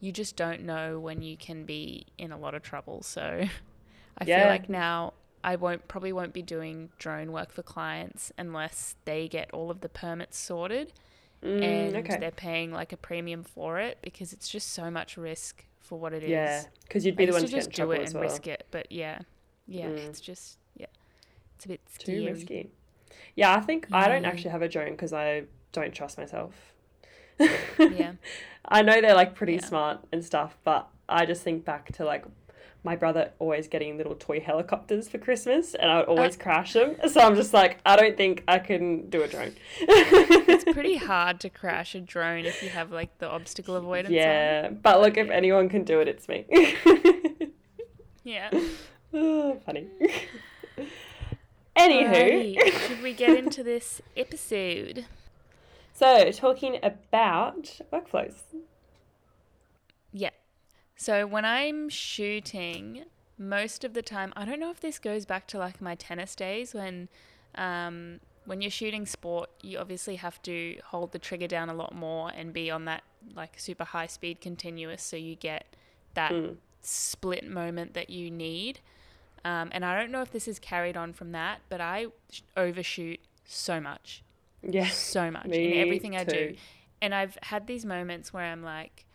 you 0.00 0.12
just 0.12 0.36
don't 0.36 0.62
know 0.62 0.98
when 0.98 1.22
you 1.22 1.36
can 1.36 1.64
be 1.64 2.06
in 2.18 2.32
a 2.32 2.38
lot 2.38 2.54
of 2.54 2.62
trouble. 2.62 3.02
So 3.02 3.44
I 4.18 4.24
Yeah. 4.24 4.38
feel 4.38 4.46
like 4.46 4.68
now 4.68 5.12
I 5.44 5.56
won't 5.56 5.86
probably 5.88 6.12
won't 6.12 6.32
be 6.32 6.42
doing 6.42 6.90
drone 6.98 7.32
work 7.32 7.52
for 7.52 7.62
clients 7.62 8.32
unless 8.38 8.96
they 9.04 9.28
get 9.28 9.50
all 9.52 9.70
of 9.70 9.80
the 9.80 9.88
permits 9.88 10.38
sorted 10.38 10.92
Mm, 11.42 11.62
and 11.62 11.96
okay. 11.98 12.18
they're 12.18 12.30
paying 12.30 12.72
like 12.72 12.92
a 12.92 12.96
premium 12.96 13.44
for 13.44 13.78
it 13.78 13.98
because 14.02 14.32
it's 14.32 14.48
just 14.48 14.72
so 14.72 14.90
much 14.90 15.16
risk 15.16 15.64
for 15.80 15.98
what 15.98 16.12
it 16.12 16.22
is. 16.22 16.30
Yeah, 16.30 16.64
because 16.82 17.04
you'd 17.06 17.14
I 17.14 17.18
be 17.18 17.24
the 17.26 17.32
used 17.32 17.42
one 17.42 17.42
to 17.42 17.48
to 17.50 17.56
just 17.56 17.70
do 17.72 17.90
it 17.92 18.02
and 18.06 18.14
well. 18.14 18.22
risk 18.22 18.46
it, 18.46 18.66
but 18.70 18.90
yeah, 18.90 19.20
yeah, 19.68 19.86
Mm. 19.88 20.08
it's 20.08 20.20
just 20.20 20.58
yeah, 20.76 20.86
it's 21.54 21.64
a 21.64 21.68
bit 21.68 21.80
Too 21.98 22.12
scary. 22.12 22.32
risky. 22.32 22.70
Yeah, 23.34 23.54
I 23.54 23.60
think 23.60 23.86
I 23.92 24.08
don't 24.08 24.24
actually 24.24 24.50
have 24.50 24.62
a 24.62 24.68
drone 24.68 24.90
because 24.92 25.12
I 25.12 25.44
don't 25.72 25.92
trust 25.94 26.18
myself. 26.18 26.54
Yeah, 27.38 28.12
I 28.64 28.82
know 28.82 29.00
they're 29.00 29.14
like 29.14 29.34
pretty 29.34 29.54
Yeah. 29.54 29.66
smart 29.66 30.00
and 30.12 30.24
stuff, 30.24 30.56
but 30.64 30.88
I 31.08 31.26
just 31.26 31.42
think 31.42 31.64
back 31.64 31.92
to 31.92 32.04
like 32.04 32.24
my 32.86 32.94
brother 32.94 33.32
always 33.40 33.66
getting 33.66 33.98
little 33.98 34.14
toy 34.14 34.38
helicopters 34.38 35.08
for 35.08 35.18
Christmas 35.18 35.74
and 35.74 35.90
I 35.90 35.98
would 35.98 36.06
always 36.06 36.36
oh. 36.36 36.42
crash 36.42 36.72
them. 36.72 36.94
So 37.16 37.20
I'm 37.20 37.34
just 37.34 37.52
like, 37.52 37.78
I 37.84 37.96
don't 37.96 38.16
think 38.16 38.44
I 38.46 38.58
can 38.58 39.10
do 39.10 39.22
a 39.22 39.28
drone. 39.28 39.54
it's 39.80 40.64
pretty 40.64 40.96
hard 41.12 41.40
to 41.40 41.50
crash 41.50 41.94
a 41.96 42.00
drone 42.00 42.44
if 42.46 42.62
you 42.62 42.68
have 42.68 42.92
like 42.92 43.18
the 43.18 43.28
obstacle 43.28 43.74
avoidance. 43.74 44.10
on. 44.10 44.14
yeah, 44.14 44.68
but 44.70 45.00
look, 45.00 45.16
if 45.16 45.28
anyone 45.30 45.68
can 45.68 45.82
do 45.82 46.00
it, 46.00 46.06
it's 46.06 46.28
me. 46.28 46.44
yeah. 48.24 48.50
oh, 49.12 49.60
funny. 49.66 49.88
Anywho, 51.76 52.56
Alrighty, 52.56 52.72
should 52.86 53.02
we 53.02 53.12
get 53.12 53.36
into 53.36 53.62
this 53.64 54.00
episode? 54.16 55.06
so 55.92 56.30
talking 56.30 56.78
about 56.82 57.80
workflows. 57.92 58.34
So 60.96 61.26
when 61.26 61.44
I'm 61.44 61.88
shooting, 61.88 63.04
most 63.38 63.84
of 63.84 63.92
the 63.94 64.02
time, 64.02 64.32
I 64.36 64.44
don't 64.44 64.60
know 64.60 64.70
if 64.70 64.80
this 64.80 64.98
goes 64.98 65.26
back 65.26 65.46
to 65.48 65.58
like 65.58 65.80
my 65.80 65.94
tennis 65.94 66.34
days 66.34 66.74
when, 66.74 67.08
um, 67.54 68.20
when 68.46 68.62
you're 68.62 68.70
shooting 68.70 69.04
sport, 69.06 69.50
you 69.62 69.78
obviously 69.78 70.16
have 70.16 70.40
to 70.42 70.78
hold 70.86 71.12
the 71.12 71.18
trigger 71.18 71.46
down 71.48 71.68
a 71.68 71.74
lot 71.74 71.94
more 71.94 72.30
and 72.34 72.52
be 72.52 72.70
on 72.70 72.84
that 72.86 73.02
like 73.34 73.58
super 73.58 73.84
high 73.84 74.06
speed 74.06 74.40
continuous, 74.40 75.02
so 75.02 75.16
you 75.16 75.34
get 75.34 75.76
that 76.14 76.32
Mm. 76.32 76.56
split 76.80 77.46
moment 77.46 77.94
that 77.94 78.08
you 78.08 78.30
need. 78.30 78.80
Um, 79.44 79.70
and 79.72 79.84
I 79.84 79.98
don't 79.98 80.10
know 80.10 80.22
if 80.22 80.30
this 80.32 80.48
is 80.48 80.58
carried 80.58 80.96
on 80.96 81.12
from 81.12 81.32
that, 81.32 81.60
but 81.68 81.80
I 81.80 82.06
overshoot 82.56 83.20
so 83.44 83.80
much, 83.80 84.22
Yeah, 84.62 84.88
so 84.88 85.30
much 85.30 85.58
in 85.58 85.72
everything 85.72 86.16
I 86.16 86.24
do. 86.24 86.54
And 87.02 87.14
I've 87.14 87.38
had 87.42 87.66
these 87.66 87.84
moments 87.84 88.32
where 88.32 88.44
I'm 88.44 88.62
like, 88.62 89.05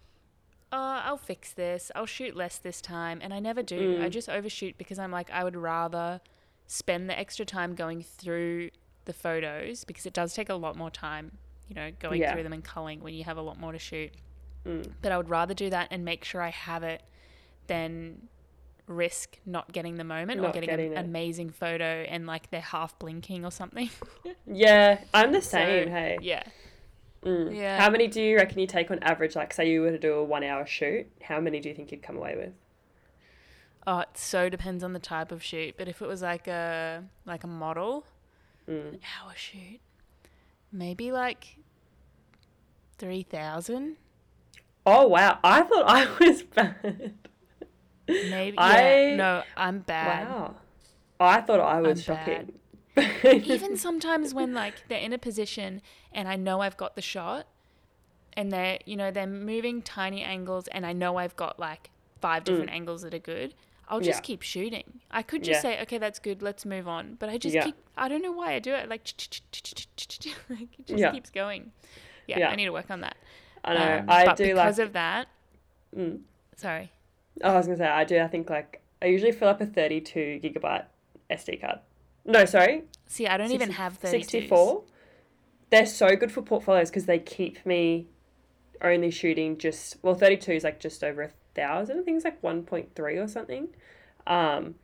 oh, 0.72 1.02
I'll 1.04 1.18
fix 1.18 1.54
this. 1.54 1.92
I'll 1.96 2.06
shoot 2.06 2.36
less 2.36 2.58
this 2.58 2.82
time. 2.82 3.20
And 3.22 3.34
I 3.34 3.40
never 3.40 3.62
do. 3.64 3.98
I 4.02 4.08
Mm. 4.08 4.12
just 4.12 4.30
overshoot 4.30 4.78
because 4.78 4.98
I'm 5.00 5.12
like, 5.12 5.30
I 5.32 5.44
would 5.44 5.56
rather 5.56 6.22
spend 6.68 7.10
the 7.10 7.18
extra 7.20 7.46
time 7.46 7.76
going 7.76 8.02
through 8.02 8.72
the 9.06 9.14
photos 9.14 9.84
because 9.84 10.06
it 10.06 10.14
does 10.14 10.34
take 10.34 10.50
a 10.50 10.54
lot 10.56 10.76
more 10.78 10.90
time, 10.92 11.38
you 11.68 11.76
know, 11.76 11.92
going 12.00 12.22
Yeah. 12.22 12.34
through 12.34 12.44
them 12.44 12.54
and 12.54 12.64
culling 12.64 13.02
when 13.02 13.14
you 13.14 13.24
have 13.26 13.38
a 13.38 13.42
lot 13.42 13.60
more 13.60 13.72
to 13.72 13.80
shoot. 13.80 14.12
Mm. 14.66 14.94
But 15.02 15.12
I 15.12 15.18
would 15.18 15.30
rather 15.30 15.54
do 15.54 15.70
that 15.72 15.88
and 15.92 16.06
make 16.06 16.24
sure 16.24 16.42
I 16.42 16.50
have 16.52 16.84
it 16.84 17.02
than 17.68 18.28
risk 18.88 19.38
not 19.46 19.72
getting 19.72 19.96
the 19.96 20.04
moment 20.04 20.40
or 20.42 20.52
getting, 20.52 20.70
getting 20.70 20.92
an 20.92 20.98
it. 20.98 21.06
amazing 21.06 21.50
photo 21.50 22.04
and 22.10 22.26
like 22.28 22.50
they're 22.52 22.60
half 22.62 22.98
blinking 23.00 23.46
or 23.46 23.52
something. 23.52 23.90
Yeah, 24.46 25.00
I'm 25.14 25.32
the 25.32 25.42
So, 25.42 25.58
same. 25.58 25.88
hey. 25.90 26.18
Yeah. 26.22 26.44
Mm. 27.26 27.56
Yeah. 27.56 27.80
How 27.80 27.90
many 27.90 28.08
do 28.08 28.22
you 28.22 28.36
reckon 28.38 28.60
you 28.60 28.68
take 28.68 28.90
on 28.90 29.00
average? 29.00 29.36
Like, 29.36 29.54
say 29.54 29.70
you 29.70 29.82
were 29.82 29.92
to 29.92 30.00
do 30.00 30.14
a 30.16 30.24
one 30.24 30.44
hour 30.44 30.66
shoot, 30.66 31.08
how 31.22 31.40
many 31.40 31.60
do 31.60 31.70
you 31.70 31.76
think 31.76 31.92
you'd 31.92 32.02
come 32.02 32.18
away 32.18 32.36
with? 32.36 32.54
Oh, 33.86 34.00
it 34.00 34.10
so 34.16 34.50
depends 34.50 34.84
on 34.84 34.94
the 34.94 35.00
type 35.00 35.32
of 35.32 35.44
shoot. 35.44 35.76
But 35.78 35.88
if 35.88 36.02
it 36.02 36.08
was 36.08 36.22
like 36.22 36.48
a 36.48 37.04
like 37.26 37.44
a 37.44 37.48
model, 37.48 38.06
Mm. 38.70 38.90
an 38.94 39.00
hour 39.20 39.34
shoot, 39.36 39.80
maybe 40.72 41.12
like 41.12 41.58
three 42.98 43.24
thousand. 43.24 43.98
Oh, 44.86 45.08
wow. 45.08 45.40
I 45.44 45.62
thought 45.64 45.86
I 45.88 46.08
was 46.26 46.44
bad. 46.44 47.14
Maybe. 48.08 48.58
I- 48.58 48.82
Yeah. 49.10 49.16
No, 49.16 49.44
I'm 49.58 49.80
bad. 49.80 50.28
Wow. 50.28 50.56
I 51.20 51.42
thought 51.42 51.60
I 51.60 51.82
was 51.82 52.00
I'm 52.10 52.16
shocking. 52.16 52.54
Even 53.24 53.78
sometimes 53.78 54.34
when 54.34 54.54
like 54.54 54.88
they're 54.88 55.00
in 55.00 55.14
a 55.14 55.18
position 55.18 55.82
and 56.12 56.28
I 56.28 56.36
know 56.36 56.62
I've 56.62 56.78
got 56.78 56.96
the 56.96 57.02
shot, 57.02 57.48
and 58.34 58.52
they're 58.52 58.80
you 58.86 58.96
know 58.96 59.12
they're 59.12 59.28
moving 59.28 59.82
tiny 59.82 60.22
angles, 60.24 60.68
and 60.68 60.86
I 60.86 60.94
know 60.94 61.18
I've 61.18 61.36
got 61.36 61.60
like 61.60 61.90
five 62.20 62.44
different 62.44 62.70
angles 62.72 63.02
that 63.04 63.14
are 63.14 63.20
good. 63.20 63.54
I'll 63.88 64.00
just 64.00 64.20
Mm. 64.20 64.24
Yeah. 64.24 64.28
keep 64.28 64.42
shooting. 64.42 65.00
I 65.10 65.22
could 65.22 65.44
just 65.44 65.58
Yeah. 65.64 65.72
say, 65.78 65.82
okay, 65.82 65.98
that's 65.98 66.18
good, 66.20 66.42
let's 66.42 66.66
move 66.66 66.88
on. 66.88 67.16
But 67.20 67.30
I 67.30 67.38
just 67.38 67.56
Yeah. 67.56 67.64
keep. 67.66 67.76
I 67.98 68.08
don't 68.08 68.22
know 68.22 68.32
why 68.32 68.54
I 68.54 68.60
do 68.60 68.74
it. 68.74 68.88
Like, 68.88 69.02
like 70.50 70.70
it 70.80 70.86
just 70.88 71.14
keeps 71.14 71.30
going. 71.30 71.72
Yeah. 72.28 72.48
I 72.50 72.56
need 72.56 72.66
to 72.66 72.72
work 72.72 72.90
on 72.90 73.02
that. 73.02 73.18
I 73.66 73.74
know. 73.74 73.98
Um, 74.00 74.06
I 74.10 74.26
but 74.26 74.38
do 74.38 74.46
because 74.46 74.78
like. 74.80 74.88
of 74.88 74.94
that. 74.94 75.28
Mm. 75.96 76.22
Sorry. 76.56 76.92
Oh, 77.44 77.52
I 77.52 77.58
was 77.58 77.66
going 77.66 77.78
to 77.78 77.84
say, 77.84 77.90
I 77.90 78.04
do, 78.06 78.20
I 78.22 78.28
think, 78.28 78.50
like, 78.50 78.82
I 79.02 79.08
usually 79.08 79.32
fill 79.34 79.50
up 79.50 79.60
a 79.62 79.66
32 79.66 80.40
gigabyte 80.44 80.86
SD 81.30 81.60
card. 81.60 81.80
No, 82.26 82.46
sorry. 82.46 82.84
See, 83.08 83.28
I 83.28 83.38
don't 83.38 83.52
even 83.52 83.72
have 83.72 84.00
32s. 84.00 84.10
64. 84.10 84.84
They're 85.70 85.86
so 85.86 86.16
good 86.16 86.32
for 86.32 86.42
portfolios 86.42 86.90
because 86.90 87.06
they 87.06 87.20
keep 87.20 87.66
me 87.66 88.08
only 88.84 89.12
shooting 89.12 89.58
just 89.58 89.98
well 90.02 90.16
32 90.16 90.52
is 90.54 90.64
like 90.64 90.80
just 90.80 91.04
over 91.04 91.22
a 91.22 91.32
thousand 91.54 92.00
I 92.00 92.04
think 92.04 92.16
it's 92.16 92.26
like 92.26 92.42
1.3 92.42 93.24
or 93.24 93.28
something 93.28 93.68
um 94.28 94.76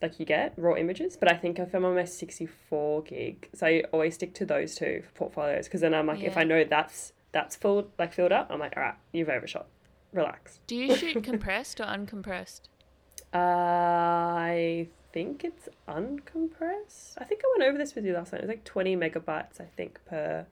like 0.00 0.18
you 0.18 0.26
get 0.26 0.54
raw 0.56 0.74
images 0.74 1.16
but 1.16 1.30
I 1.30 1.36
think 1.36 1.58
if 1.58 1.74
I'm 1.74 1.84
on 1.84 1.94
my 1.94 2.04
64 2.04 3.02
gig 3.02 3.48
so 3.54 3.66
I 3.66 3.82
always 3.92 4.14
stick 4.14 4.34
to 4.34 4.46
those 4.46 4.74
two 4.74 5.02
for 5.04 5.12
portfolios 5.12 5.66
because 5.66 5.80
then 5.80 5.94
I'm 5.94 6.06
like 6.06 6.22
if 6.22 6.36
I 6.36 6.44
know 6.44 6.64
that's 6.64 7.12
that's 7.32 7.56
filled 7.56 7.90
like 7.98 8.12
filled 8.12 8.32
up 8.32 8.48
I'm 8.50 8.58
like 8.58 8.74
all 8.76 8.82
right 8.82 8.94
you've 9.12 9.28
overshot 9.28 9.66
relax 10.12 10.60
Do 10.66 10.76
you 10.76 10.96
shoot 10.96 11.22
compressed 11.22 11.80
or 11.80 11.84
uncompressed? 11.84 12.62
I 13.34 14.88
think 15.12 15.44
it's 15.44 15.68
uncompressed 15.88 17.14
I 17.18 17.24
think 17.24 17.42
I 17.44 17.58
went 17.58 17.68
over 17.68 17.78
this 17.78 17.94
with 17.94 18.04
you 18.04 18.14
last 18.14 18.32
night 18.32 18.40
it 18.42 18.44
was 18.46 18.48
like 18.48 18.64
20 18.64 18.96
megabytes 18.96 19.60
I 19.60 19.66
think 19.76 20.00
per 20.06 20.46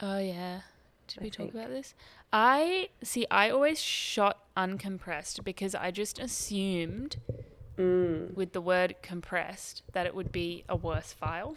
Oh 0.00 0.18
yeah. 0.18 0.62
Did 1.08 1.20
I 1.20 1.22
we 1.22 1.30
talk 1.30 1.50
about 1.50 1.68
this? 1.70 1.94
I 2.32 2.88
see. 3.02 3.26
I 3.30 3.50
always 3.50 3.80
shot 3.80 4.38
uncompressed 4.56 5.44
because 5.44 5.74
I 5.74 5.90
just 5.90 6.18
assumed 6.18 7.16
mm, 7.78 8.34
with 8.34 8.52
the 8.52 8.60
word 8.60 8.96
compressed 9.02 9.82
that 9.92 10.06
it 10.06 10.14
would 10.14 10.32
be 10.32 10.64
a 10.68 10.76
worse 10.76 11.12
file. 11.12 11.56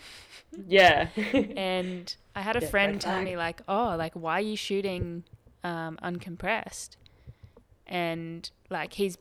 yeah 0.67 1.09
And 1.55 2.15
I 2.35 2.41
had 2.41 2.55
a 2.55 2.61
Yeah, 2.61 2.71
friend 2.71 3.01
tell 3.01 3.21
me 3.21 3.35
like, 3.37 3.61
"Oh, 3.67 3.95
like 3.97 4.13
why 4.13 4.33
are 4.35 4.41
you 4.41 4.55
shooting 4.55 5.23
um, 5.63 5.97
uncompressed?" 6.03 6.95
and 7.87 8.49
like 8.69 8.93
he's 8.93 9.17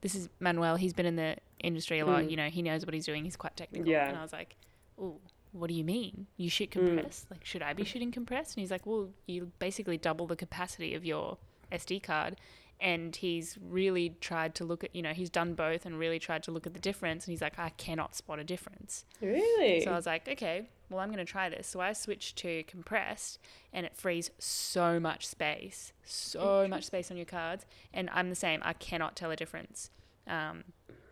this 0.00 0.14
is 0.14 0.28
Manuel. 0.40 0.76
He's 0.76 0.92
been 0.92 1.06
in 1.06 1.16
the 1.16 1.36
industry 1.60 1.98
a 1.98 2.06
lot. 2.06 2.24
Mm. 2.24 2.30
You 2.30 2.36
know, 2.36 2.48
he 2.48 2.62
knows 2.62 2.84
what 2.84 2.94
he's 2.94 3.06
doing. 3.06 3.24
He's 3.24 3.36
quite 3.36 3.56
technical. 3.56 3.88
Yeah. 3.88 4.08
And 4.08 4.16
I 4.16 4.22
was 4.22 4.32
like, 4.32 4.56
"Oh, 5.00 5.18
what 5.52 5.68
do 5.68 5.74
you 5.74 5.84
mean? 5.84 6.26
You 6.36 6.50
shoot 6.50 6.70
Mm. 6.70 6.72
compressed? 6.72 7.30
Like, 7.30 7.44
should 7.44 7.62
I 7.62 7.72
be 7.72 7.84
shooting 7.84 8.10
compressed?" 8.10 8.56
And 8.56 8.60
he's 8.62 8.70
like, 8.70 8.86
"Well, 8.86 9.10
you 9.26 9.52
basically 9.58 9.96
double 9.96 10.26
the 10.26 10.36
capacity 10.36 10.94
of 10.94 11.04
your 11.04 11.38
SD 11.72 12.00
card." 12.02 12.36
And 12.80 13.16
he's 13.16 13.58
really 13.60 14.10
tried 14.20 14.54
to 14.54 14.64
look 14.64 14.84
at, 14.84 14.94
you 14.94 15.02
know, 15.02 15.12
he's 15.12 15.30
done 15.30 15.54
both 15.54 15.84
and 15.84 15.98
really 15.98 16.20
tried 16.20 16.44
to 16.44 16.52
look 16.52 16.64
at 16.64 16.74
the 16.74 16.78
difference. 16.78 17.24
And 17.26 17.32
he's 17.32 17.42
like, 17.42 17.58
I 17.58 17.70
cannot 17.70 18.14
spot 18.14 18.38
a 18.38 18.44
difference. 18.44 19.04
Really? 19.20 19.80
So 19.80 19.90
I 19.90 19.96
was 19.96 20.06
like, 20.06 20.28
okay, 20.28 20.68
well, 20.88 21.00
I'm 21.00 21.08
going 21.08 21.18
to 21.18 21.24
try 21.24 21.48
this. 21.48 21.66
So 21.66 21.80
I 21.80 21.92
switched 21.92 22.36
to 22.36 22.62
compressed 22.68 23.40
and 23.72 23.84
it 23.84 23.96
frees 23.96 24.30
so 24.38 25.00
much 25.00 25.26
space, 25.26 25.92
so 26.04 26.68
much 26.68 26.84
space 26.84 27.10
on 27.10 27.16
your 27.16 27.26
cards. 27.26 27.66
And 27.92 28.08
I'm 28.12 28.28
the 28.30 28.36
same. 28.36 28.60
I 28.62 28.74
cannot 28.74 29.16
tell 29.16 29.32
a 29.32 29.36
difference. 29.36 29.90
Um, 30.28 30.62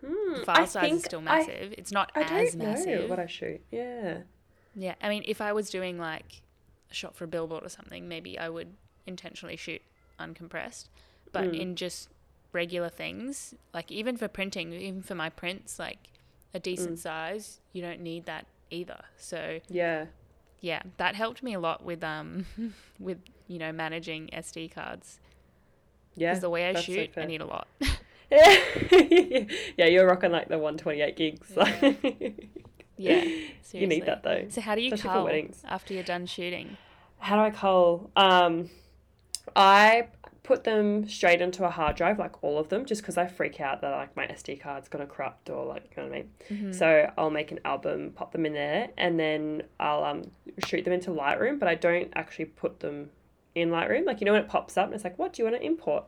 Hmm, 0.05 0.35
the 0.35 0.41
I 0.43 0.45
file 0.45 0.67
size 0.67 0.83
think 0.83 0.97
is 0.99 1.05
still 1.05 1.21
I- 1.21 1.23
massive. 1.23 1.75
it's 1.79 1.93
not 1.93 2.13
I, 2.15 2.21
as 2.23 2.55
don't 2.55 2.87
know 2.87 3.07
what 3.07 3.19
I 3.19 3.27
shoot. 3.27 3.61
Yeah. 3.71 4.19
yeah. 4.75 4.95
I 5.03 5.09
mean, 5.09 5.23
if 5.27 5.41
I 5.41 5.53
was 5.53 5.71
doing 5.71 5.99
like 5.99 6.43
a 6.91 6.95
shot 6.95 7.15
for 7.17 7.25
a 7.25 7.29
billboard 7.29 7.65
or 7.65 7.69
something, 7.69 8.09
maybe 8.09 8.39
I 8.39 8.49
would 8.49 8.75
intentionally 9.07 9.57
shoot 9.57 9.83
uncompressed. 10.21 10.89
But 11.33 11.45
Mm. 11.53 11.61
in 11.61 11.77
just 11.77 12.09
regular 12.53 12.89
things, 12.89 13.55
like 13.75 13.91
even 13.91 14.17
for 14.17 14.29
printing, 14.29 14.73
even 14.73 15.03
for 15.03 15.15
my 15.15 15.29
prints, 15.31 15.79
like 15.79 16.11
a 16.55 16.59
decent 16.59 16.97
Mm. 16.97 16.99
size, 17.03 17.61
you 17.73 17.83
don't 17.83 18.01
need 18.01 18.25
that 18.27 18.47
either. 18.71 19.05
So 19.19 19.61
Yeah. 19.69 20.07
yeah, 20.61 20.83
that 20.97 21.15
helped 21.15 21.43
me 21.43 21.55
a 21.55 21.61
lot 21.61 21.85
with 21.85 22.03
um 22.05 22.47
with 22.99 23.19
you 23.49 23.59
know 23.59 23.73
managing 23.73 24.29
SD 24.33 24.69
cards 24.73 25.21
Yeah. 26.15 26.31
because 26.31 26.41
the 26.41 26.51
way 26.51 26.69
I 26.69 26.73
that's 26.73 26.87
so 26.87 26.93
shoot, 26.95 27.11
I 27.17 27.25
need 27.27 27.41
a 27.41 27.47
lot. 27.47 27.69
yeah, 28.31 29.87
you're 29.87 30.07
rocking 30.07 30.33
like 30.33 30.49
the 30.49 30.59
128 30.59 31.17
gigs. 31.17 31.53
Yeah, 31.57 33.23
you 33.25 33.49
seriously. 33.63 33.87
need 33.87 34.07
that 34.07 34.23
though. 34.23 34.47
So 34.49 34.61
how 34.61 34.75
do 34.75 34.81
you 34.81 34.93
Especially 34.93 35.15
cull 35.15 35.25
weddings. 35.25 35.63
after 35.67 35.95
you're 35.95 36.03
done 36.03 36.27
shooting? 36.27 36.77
How 37.19 37.37
do 37.37 37.43
I 37.43 37.51
cull? 37.51 38.11
Um, 38.17 38.71
I 39.55 40.09
put 40.43 40.65
them 40.65 41.09
straight 41.09 41.41
into 41.41 41.65
a 41.65 41.71
hard 41.71 41.97
drive, 41.97 42.19
like 42.19 42.43
all 42.43 42.59
of 42.59 42.69
them, 42.69 42.85
just 42.85 43.03
because 43.03 43.17
I 43.17 43.27
freak 43.27 43.61
out 43.61 43.81
that 43.81 43.91
like 43.91 44.17
my 44.17 44.27
SD 44.27 44.61
card's 44.61 44.89
gonna 44.89 45.07
corrupt 45.07 45.51
or 45.51 45.67
like 45.67 45.93
you 45.97 46.03
know 46.03 46.09
what 46.09 46.15
I 46.15 46.19
mean. 46.19 46.31
Mm-hmm. 46.51 46.73
So 46.73 47.13
I'll 47.19 47.31
make 47.31 47.53
an 47.53 47.61
album, 47.65 48.13
pop 48.15 48.33
them 48.33 48.47
in 48.47 48.53
there, 48.53 48.91
and 48.97 49.19
then 49.19 49.63
I'll 49.79 50.05
um 50.05 50.31
shoot 50.65 50.85
them 50.85 50.93
into 50.93 51.11
Lightroom. 51.11 51.59
But 51.59 51.69
I 51.69 51.75
don't 51.75 52.13
actually 52.15 52.47
put 52.47 52.81
them 52.81 53.11
in 53.55 53.71
Lightroom. 53.71 54.07
Like 54.07 54.21
you 54.21 54.25
know 54.25 54.33
when 54.33 54.43
it 54.43 54.49
pops 54.49 54.77
up 54.77 54.87
and 54.87 54.95
it's 54.95 55.05
like, 55.05 55.19
what 55.19 55.33
do 55.33 55.43
you 55.43 55.49
want 55.51 55.61
to 55.61 55.67
import? 55.67 56.05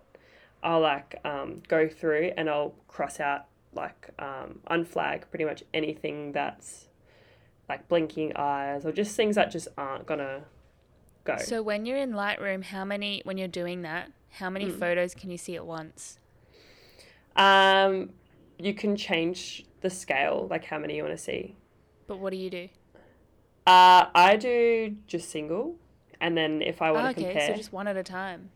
I'll 0.63 0.81
like 0.81 1.21
um 1.25 1.63
go 1.69 1.89
through 1.89 2.33
and 2.37 2.49
I'll 2.51 2.75
cross 2.89 3.21
out 3.21 3.47
like 3.75 4.11
um 4.19 4.61
unflag 4.71 5.23
pretty 5.31 5.45
much 5.45 5.63
anything 5.73 6.33
that's 6.33 6.89
like 7.69 7.87
blinking 7.89 8.33
eyes 8.37 8.85
or 8.87 8.93
just 8.93 9.15
things 9.17 9.37
that 9.37 9.51
just 9.51 9.69
aren't 9.77 10.07
gonna 10.07 10.45
go. 11.25 11.37
So 11.39 11.63
when 11.63 11.87
you're 11.87 11.99
in 11.99 12.13
Lightroom, 12.13 12.65
how 12.65 12.85
many 12.85 13.21
when 13.25 13.37
you're 13.39 13.49
doing 13.49 13.83
that, 13.83 14.11
how 14.33 14.51
many 14.51 14.67
Mm. 14.67 14.79
photos 14.81 15.15
can 15.15 15.31
you 15.31 15.39
see 15.39 15.57
at 15.57 15.67
once? 15.67 16.19
Um, 17.37 18.11
you 18.59 18.75
can 18.75 18.97
change 18.97 19.65
the 19.81 19.91
scale, 19.91 20.49
like 20.51 20.65
how 20.65 20.79
many 20.79 20.97
you 20.97 21.05
want 21.05 21.17
to 21.17 21.23
see. 21.23 21.55
But 22.09 22.19
what 22.19 22.31
do 22.31 22.37
you 22.37 22.51
do? 22.51 22.69
Uh, 23.67 24.07
I 24.15 24.37
do 24.37 24.97
just 25.07 25.31
single, 25.31 25.77
and 26.21 26.37
then 26.37 26.63
if 26.63 26.81
I 26.81 26.91
want 26.91 27.05
Oh, 27.05 27.09
to 27.11 27.15
okay, 27.15 27.33
compare, 27.33 27.51
so 27.51 27.57
just 27.57 27.73
one 27.73 27.87
at 27.87 27.97
a 27.97 28.03
time. 28.03 28.51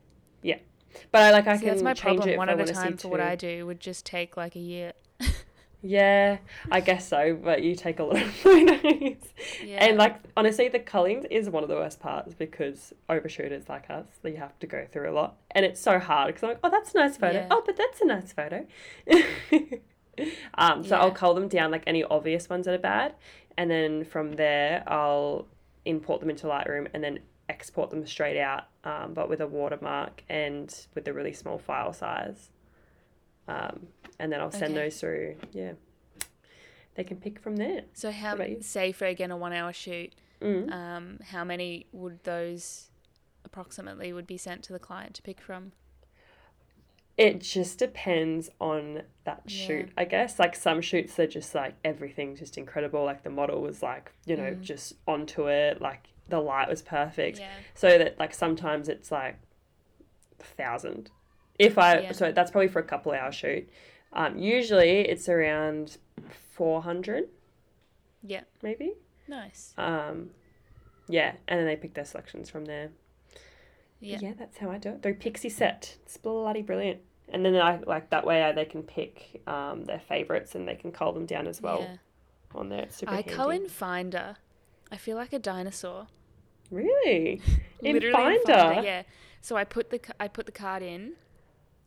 But 1.11 1.23
I 1.23 1.31
like 1.31 1.47
I 1.47 1.57
See, 1.57 1.61
can 1.65 1.69
that's 1.71 1.83
my 1.83 1.95
change 1.95 2.19
problem. 2.19 2.29
it 2.35 2.39
One 2.39 2.49
at 2.49 2.61
a 2.61 2.73
time 2.73 2.97
for 2.97 3.09
what. 3.09 3.21
I 3.21 3.37
do 3.37 3.67
would 3.67 3.81
just 3.81 4.05
take 4.07 4.37
like 4.37 4.57
a 4.57 4.61
year. 4.61 4.93
Yeah, 5.85 6.39
I 6.71 6.79
guess 6.81 7.09
so. 7.09 7.37
But 7.43 7.65
you 7.65 7.75
take 7.75 7.99
a 7.99 8.05
lot 8.05 8.23
of 8.23 8.31
photos, 8.35 9.17
Yeah. 9.65 9.85
and 9.85 9.99
like 9.99 10.17
honestly, 10.37 10.69
the 10.69 10.79
culling 10.79 11.25
is 11.25 11.51
one 11.51 11.65
of 11.65 11.69
the 11.69 11.75
worst 11.75 11.99
parts 11.99 12.35
because 12.35 12.93
overshooters 13.11 13.69
like 13.69 13.91
us, 13.91 14.07
you 14.23 14.37
have 14.37 14.57
to 14.61 14.69
go 14.69 14.87
through 14.93 15.11
a 15.11 15.15
lot, 15.15 15.39
and 15.51 15.65
it's 15.65 15.81
so 15.81 15.99
hard 15.99 16.29
because 16.29 16.45
I'm 16.45 16.51
like, 16.51 16.61
oh, 16.63 16.71
that's 16.71 16.95
a 16.95 16.99
nice 16.99 17.17
photo. 17.17 17.39
Yeah. 17.41 17.47
Oh, 17.51 17.65
but 17.67 17.77
that's 17.77 18.01
a 18.01 18.05
nice 18.05 18.33
photo. 18.33 18.65
um, 20.55 20.85
so 20.85 20.91
Yeah. 20.95 21.01
I'll 21.01 21.11
cull 21.11 21.35
them 21.35 21.49
down 21.49 21.71
like 21.73 21.83
any 21.87 22.05
obvious 22.05 22.49
ones 22.49 22.67
that 22.67 22.75
are 22.75 22.79
bad, 22.79 23.15
and 23.57 23.71
then 23.71 24.05
from 24.05 24.35
there 24.35 24.85
I'll 24.87 25.49
import 25.85 26.21
them 26.21 26.31
into 26.31 26.47
Lightroom 26.47 26.87
and 26.95 27.03
then 27.03 27.19
export 27.49 27.91
them 27.91 28.07
straight 28.07 28.39
out, 28.41 28.65
um, 28.85 29.15
but 29.15 29.29
with 29.29 29.41
a 29.41 29.47
watermark 29.47 30.23
and 30.29 30.87
with 30.95 31.07
a 31.09 31.13
really 31.13 31.33
small 31.33 31.59
file 31.59 31.93
size. 31.93 32.51
Um, 33.49 33.89
and 34.19 34.33
then 34.33 34.41
I'll 34.41 34.51
send 34.51 34.75
Okay. 34.75 34.75
those 34.85 35.01
through. 35.01 35.37
Yeah, 35.53 35.73
they 36.95 37.05
can 37.05 37.17
pick 37.19 37.39
from 37.41 37.57
there. 37.57 37.83
so 37.95 38.11
how 38.11 38.37
say 38.61 38.93
for 38.93 39.07
again 39.07 39.31
a 39.31 39.37
one 39.37 39.53
hour 39.53 39.73
shoot, 39.73 40.15
Mm. 40.41 40.73
um, 40.73 41.19
how 41.29 41.45
many 41.45 41.87
would 41.93 42.23
those 42.25 42.91
approximately 43.45 44.13
would 44.13 44.27
be 44.27 44.37
sent 44.37 44.63
to 44.65 44.73
the 44.73 44.79
client 44.79 45.15
to 45.15 45.23
pick 45.23 45.41
from? 45.41 45.73
It 47.19 47.41
just 47.41 47.79
depends 47.79 48.49
on 48.61 49.03
that 49.25 49.43
Yeah. 49.47 49.67
shoot, 49.67 49.91
I 49.97 50.05
guess. 50.07 50.39
Like 50.39 50.57
some 50.57 50.81
shoots 50.81 51.19
are 51.19 51.27
just 51.27 51.55
like 51.55 51.75
everything's 51.85 52.39
just 52.41 52.57
incredible. 52.57 53.05
Like 53.05 53.23
the 53.23 53.31
model 53.31 53.61
was 53.61 53.83
like, 53.83 54.13
you 54.25 54.37
know, 54.37 54.53
Mm. 54.55 54.63
just 54.63 54.95
onto 55.07 55.49
it. 55.49 55.81
Like 55.81 56.09
the 56.29 56.39
light 56.41 56.69
was 56.69 56.83
perfect. 56.83 57.39
Yeah. 57.39 57.51
So 57.75 57.99
that 57.99 58.19
like 58.19 58.35
sometimes 58.35 58.89
it's 58.89 59.11
like 59.11 59.39
a 60.41 60.45
thousand. 60.45 61.11
If 61.59 61.79
I 61.79 62.01
Yeah. 62.01 62.13
so 62.13 62.33
that's 62.33 62.51
probably 62.51 62.69
for 62.69 62.79
a 62.81 62.85
couple 62.85 63.13
hour 63.13 63.33
shoot. 63.33 63.69
Um, 64.15 64.39
usually 64.39 65.01
it's 65.09 65.29
around 65.29 65.97
four 66.53 66.83
hundred, 66.83 67.29
Yeah. 68.23 68.43
maybe. 68.63 68.93
Nice. 69.27 69.73
Um, 69.79 70.31
yeah, 71.09 71.33
and 71.49 71.59
then 71.61 71.67
they 71.67 71.77
pick 71.77 71.95
their 71.95 72.05
selections 72.05 72.51
from 72.51 72.67
there. 72.67 72.91
Yeah. 74.01 74.19
Yeah, 74.21 74.33
that's 74.37 74.59
how 74.59 74.71
I 74.71 74.79
do 74.79 74.91
it. 74.91 75.03
Through 75.03 75.15
Pixieset. 75.15 75.97
It's 76.05 76.17
bloody 76.19 76.61
brilliant. 76.63 77.01
And 77.29 77.45
then 77.45 77.57
I 77.57 77.79
like 77.87 78.11
that 78.11 78.27
way 78.27 78.43
I, 78.43 78.53
they 78.53 78.65
can 78.67 78.83
pick 78.83 79.41
um, 79.47 79.85
their 79.85 80.01
favorites 80.01 80.55
and 80.55 80.69
they 80.69 80.75
can 80.75 80.93
cull 80.93 81.13
them 81.13 81.25
down 81.25 81.47
as 81.47 81.63
well 81.63 81.81
Yeah. 81.81 81.97
on 82.55 82.69
there. 82.69 82.83
It's 82.83 82.97
super 82.97 83.13
I 83.13 83.17
handy. 83.17 83.31
cull 83.31 83.51
in 83.51 83.69
Finder. 83.69 84.37
I 84.93 84.97
feel 84.97 85.17
like 85.17 85.33
a 85.33 85.39
dinosaur. 85.39 86.07
Really? 86.71 87.41
In 87.83 87.95
Literally 87.95 88.39
Finder? 88.47 88.83
Yeah. 88.83 89.03
So 89.41 89.57
I 89.57 89.65
put 89.65 89.91
the 89.91 90.01
I 90.21 90.29
put 90.29 90.47
the 90.47 90.53
card 90.53 90.83
in 90.83 91.15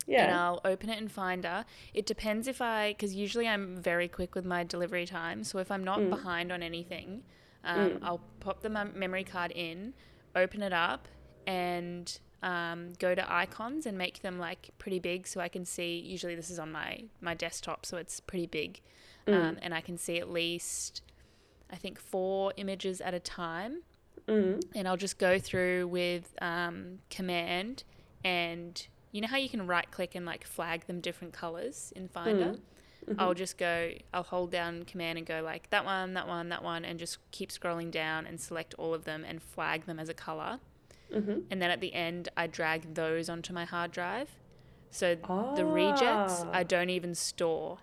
Yeah. 0.08 0.26
and 0.26 0.36
I'll 0.36 0.60
open 0.66 0.90
it 0.90 0.98
in 0.98 1.08
Finder. 1.08 1.64
It 1.94 2.06
depends 2.06 2.48
if 2.50 2.62
I, 2.62 2.92
because 2.92 3.16
usually 3.16 3.48
I'm 3.48 3.78
very 3.78 4.08
quick 4.10 4.36
with 4.36 4.44
my 4.46 4.64
delivery 4.66 5.06
time. 5.06 5.44
So 5.46 5.60
if 5.60 5.72
I'm 5.72 5.84
not 5.84 6.00
Mm. 6.00 6.10
behind 6.10 6.52
on 6.52 6.62
anything, 6.62 7.24
um, 7.64 7.92
Mm. 7.92 8.00
I'll 8.04 8.22
pop 8.42 8.62
the 8.62 8.70
mem- 8.70 9.00
memory 9.00 9.24
card 9.24 9.52
in, 9.52 9.94
open 10.36 10.62
it 10.62 10.74
up, 10.74 11.08
and 11.48 12.20
um, 12.44 12.92
go 13.00 13.16
to 13.16 13.34
icons 13.34 13.86
and 13.88 13.98
make 13.98 14.22
them 14.22 14.38
like 14.38 14.70
pretty 14.78 15.00
big 15.00 15.26
so 15.26 15.40
I 15.40 15.48
can 15.48 15.66
see. 15.66 15.98
Usually 15.98 16.36
this 16.36 16.50
is 16.52 16.60
on 16.60 16.72
my 16.72 17.06
my 17.22 17.34
desktop, 17.34 17.86
so 17.86 17.98
it's 17.98 18.20
pretty 18.20 18.46
big, 18.48 18.82
Mm. 19.28 19.34
um, 19.34 19.58
and 19.62 19.74
I 19.74 19.82
can 19.82 19.98
see 19.98 20.18
at 20.20 20.30
least, 20.30 21.02
I 21.76 21.78
think 21.78 22.00
four 22.00 22.54
images 22.58 23.02
at 23.02 23.14
a 23.14 23.20
time 23.20 23.82
Mm. 24.28 24.60
and 24.74 24.88
I'll 24.88 24.98
just 24.98 25.20
go 25.20 25.38
through 25.38 25.88
with 25.90 26.34
um, 26.42 26.98
command 27.12 27.84
and 28.24 28.88
you 29.12 29.22
know 29.22 29.28
how 29.28 29.38
you 29.38 29.50
can 29.50 29.68
right 29.68 29.90
click 29.92 30.16
and 30.16 30.26
like 30.26 30.44
flag 30.48 30.88
them 30.88 31.00
different 31.00 31.32
colors 31.34 31.94
in 31.96 32.08
Finder? 32.08 32.56
Mhm. 33.08 33.16
I'll 33.20 33.36
just 33.36 33.60
go, 33.60 33.92
I'll 34.16 34.24
hold 34.24 34.50
down 34.52 34.84
command 34.86 35.20
and 35.20 35.28
go 35.28 35.42
like 35.44 35.70
that 35.70 35.86
one, 35.86 36.16
that 36.16 36.28
one, 36.28 36.50
that 36.50 36.64
one, 36.64 36.84
and 36.86 36.98
just 36.98 37.20
keep 37.30 37.52
scrolling 37.52 37.92
down 37.92 38.26
and 38.26 38.42
select 38.42 38.74
all 38.80 38.96
of 38.96 39.04
them 39.04 39.24
and 39.24 39.44
flag 39.44 39.86
them 39.86 40.00
as 40.00 40.10
a 40.10 40.14
color. 40.16 40.60
Mm-hmm. 41.14 41.42
And 41.52 41.62
then 41.62 41.70
at 41.70 41.82
the 41.82 41.94
end, 41.94 42.30
I 42.36 42.48
drag 42.48 42.96
those 42.96 43.30
onto 43.30 43.54
my 43.54 43.66
hard 43.66 43.92
drive. 43.92 44.30
So 44.90 45.14
the 45.56 45.66
rejects 45.66 46.42
Ah. 46.46 46.50
I 46.52 46.64
don't 46.64 46.90
even 46.90 47.14
store, 47.14 47.78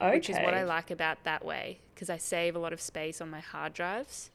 okay. 0.00 0.14
which 0.16 0.30
is 0.30 0.36
what 0.38 0.54
I 0.54 0.62
like 0.64 0.90
about 0.90 1.24
that 1.24 1.44
way 1.44 1.78
because 1.94 2.10
I 2.10 2.16
save 2.18 2.54
a 2.56 2.58
lot 2.58 2.72
of 2.72 2.80
space 2.80 3.20
on 3.20 3.30
my 3.30 3.40
hard 3.40 3.72
drives. 3.72 4.30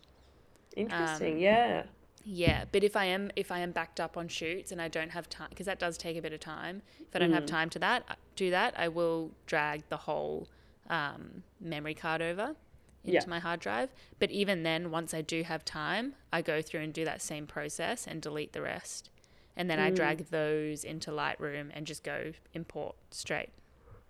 Interesting. 0.75 1.33
um, 1.33 1.39
yeah. 1.39 1.83
Yeah, 2.23 2.65
but 2.71 2.83
if 2.83 2.95
I 2.95 3.05
am 3.05 3.31
if 3.35 3.51
I 3.51 3.59
am 3.59 3.71
backed 3.71 3.99
up 3.99 4.15
on 4.15 4.27
shoots 4.27 4.71
and 4.71 4.79
I 4.81 4.87
don't 4.87 5.09
have 5.09 5.27
time 5.27 5.47
because 5.49 5.65
that 5.65 5.79
does 5.79 5.97
take 5.97 6.17
a 6.17 6.21
bit 6.21 6.33
of 6.33 6.39
time. 6.39 6.83
If 6.99 7.15
I 7.15 7.19
don't 7.19 7.33
have 7.33 7.43
Mm. 7.43 7.47
time 7.47 7.69
to 7.71 7.79
that 7.79 8.17
do 8.35 8.51
that, 8.51 8.75
I 8.77 8.87
will 8.89 9.31
drag 9.47 9.87
the 9.89 9.97
whole 9.97 10.47
um, 10.89 11.43
memory 11.59 11.93
card 11.95 12.21
over 12.21 12.55
into 13.03 13.13
Yeah. 13.15 13.25
my 13.27 13.39
hard 13.39 13.59
drive. 13.59 13.89
But 14.19 14.29
even 14.29 14.63
then, 14.63 14.91
once 14.91 15.13
I 15.13 15.21
do 15.21 15.41
have 15.43 15.63
time, 15.65 16.15
I 16.33 16.41
go 16.41 16.61
through 16.61 16.81
and 16.81 16.93
do 16.93 17.05
that 17.05 17.21
same 17.21 17.47
process 17.47 18.05
and 18.05 18.21
delete 18.21 18.53
the 18.53 18.61
rest, 18.61 19.09
and 19.55 19.69
then 19.69 19.79
I 19.79 19.89
Mm. 19.89 19.95
drag 19.95 20.17
those 20.29 20.83
into 20.83 21.09
Lightroom 21.11 21.71
and 21.73 21.87
just 21.87 22.03
go 22.03 22.33
import 22.53 22.95
straight. 23.09 23.49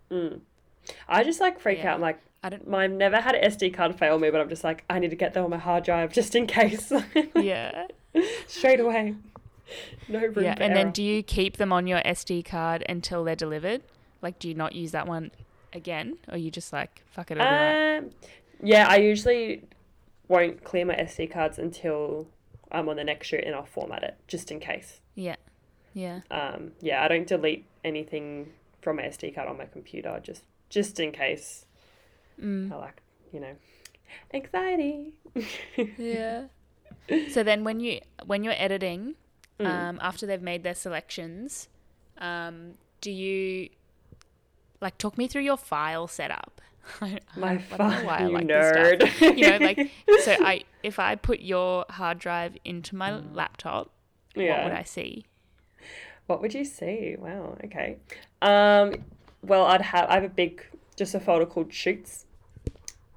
Mm. 0.10 0.41
I 1.07 1.24
just 1.24 1.39
like 1.39 1.60
freak 1.60 1.79
Yeah. 1.79 1.91
out. 1.91 1.95
I'm 1.95 2.01
like, 2.01 2.19
I 2.43 2.50
don't. 2.50 2.74
I've 2.74 2.91
never 2.91 3.17
had 3.21 3.36
an 3.36 3.43
SD 3.51 3.74
card 3.74 3.95
fail 3.95 4.17
me, 4.19 4.29
but 4.31 4.41
I'm 4.41 4.50
just 4.50 4.63
like, 4.63 4.83
I 4.89 4.98
need 5.00 5.12
to 5.12 5.15
get 5.15 5.33
them 5.33 5.43
on 5.43 5.50
my 5.51 5.57
hard 5.57 5.83
drive 5.83 6.12
just 6.13 6.36
in 6.36 6.48
case. 6.48 6.91
Yeah. 7.36 7.86
Straight 8.48 8.79
away. 8.79 9.15
no 10.10 10.19
room 10.19 10.43
Yeah, 10.43 10.51
and 10.53 10.62
error. 10.62 10.74
then 10.74 10.91
do 10.91 11.01
you 11.03 11.24
keep 11.24 11.57
them 11.57 11.71
on 11.71 11.88
your 11.88 12.00
SD 12.00 12.43
card 12.45 12.83
until 12.89 13.24
they're 13.24 13.36
delivered? 13.36 13.81
Like, 14.21 14.38
do 14.39 14.48
you 14.50 14.53
not 14.55 14.74
use 14.75 14.91
that 14.91 15.07
one 15.07 15.31
again, 15.74 16.17
or 16.31 16.38
you 16.38 16.51
just 16.51 16.74
like 16.74 17.03
fuck 17.12 17.31
it? 17.31 17.38
It'll 17.38 17.45
right? 17.50 17.98
Um, 18.00 18.10
yeah, 18.62 18.88
I 18.89 18.98
usually 18.98 19.63
won't 20.27 20.63
clear 20.63 20.86
my 20.86 20.95
SD 20.95 21.31
cards 21.31 21.57
until 21.57 22.27
I'm 22.71 22.89
on 22.89 22.95
the 22.95 23.03
next 23.03 23.27
shoot 23.27 23.43
and 23.45 23.55
I'll 23.55 23.65
format 23.65 24.03
it 24.03 24.15
just 24.27 24.51
in 24.51 24.60
case. 24.60 25.00
Yeah, 25.15 25.36
yeah, 25.93 26.21
Um, 26.31 26.71
yeah, 26.81 27.03
I 27.03 27.07
don't 27.07 27.27
delete 27.27 27.65
anything 27.83 28.51
from 28.81 28.98
my 28.98 29.03
SD 29.03 29.33
card 29.36 29.48
on 29.48 29.57
my 29.57 29.65
computer 29.65 30.19
just 30.24 30.43
just 30.71 30.99
in 30.99 31.11
case. 31.11 31.65
mm. 32.41 32.71
I 32.71 32.75
like, 32.75 33.01
you 33.31 33.39
know, 33.39 33.55
anxiety. 34.33 35.13
yeah. 35.97 36.45
so 37.29 37.43
then, 37.43 37.63
when 37.63 37.79
you 37.79 37.99
when 38.25 38.43
you're 38.43 38.57
editing, 38.57 39.15
Mm. 39.59 39.67
um, 39.67 39.99
after 40.01 40.25
they've 40.25 40.41
made 40.41 40.63
their 40.63 40.73
selections, 40.73 41.69
um, 42.17 42.73
do 42.99 43.11
you 43.11 43.69
like 44.79 44.97
talk 44.97 45.19
me 45.19 45.27
through 45.27 45.43
your 45.43 45.57
file 45.57 46.07
setup? 46.07 46.61
My 47.37 47.59
file, 47.59 48.03
why 48.05 48.17
I 48.21 48.25
like 48.25 48.47
nerd. 48.47 49.37
you 49.37 49.47
know, 49.47 49.57
like 49.63 49.91
so 50.23 50.35
I 50.39 50.63
if 50.81 50.97
I 50.97 51.15
put 51.15 51.41
your 51.41 51.85
hard 51.91 52.17
drive 52.17 52.57
into 52.65 52.95
my 52.95 53.11
laptop, 53.11 53.91
yeah. 54.33 54.63
what 54.63 54.63
would 54.63 54.73
I 54.73 54.83
see? 54.83 55.25
What 56.25 56.41
would 56.41 56.55
you 56.55 56.65
see? 56.65 57.15
Wow. 57.19 57.57
Okay. 57.65 57.97
Um, 58.41 59.03
well, 59.41 59.65
I'd 59.65 59.81
have 59.81 60.10
I 60.10 60.15
have 60.15 60.24
a 60.24 60.29
big 60.29 60.63
just 60.98 61.15
a 61.15 61.19
folder 61.19 61.45
called 61.45 61.74
shoots, 61.74 62.25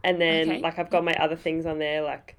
and 0.02 0.20
then 0.20 0.48
Okay. 0.48 0.60
like 0.60 0.78
I've 0.78 0.90
got 0.90 1.04
my 1.04 1.14
other 1.14 1.36
things 1.36 1.66
on 1.66 1.78
there 1.78 2.02
like. 2.02 2.36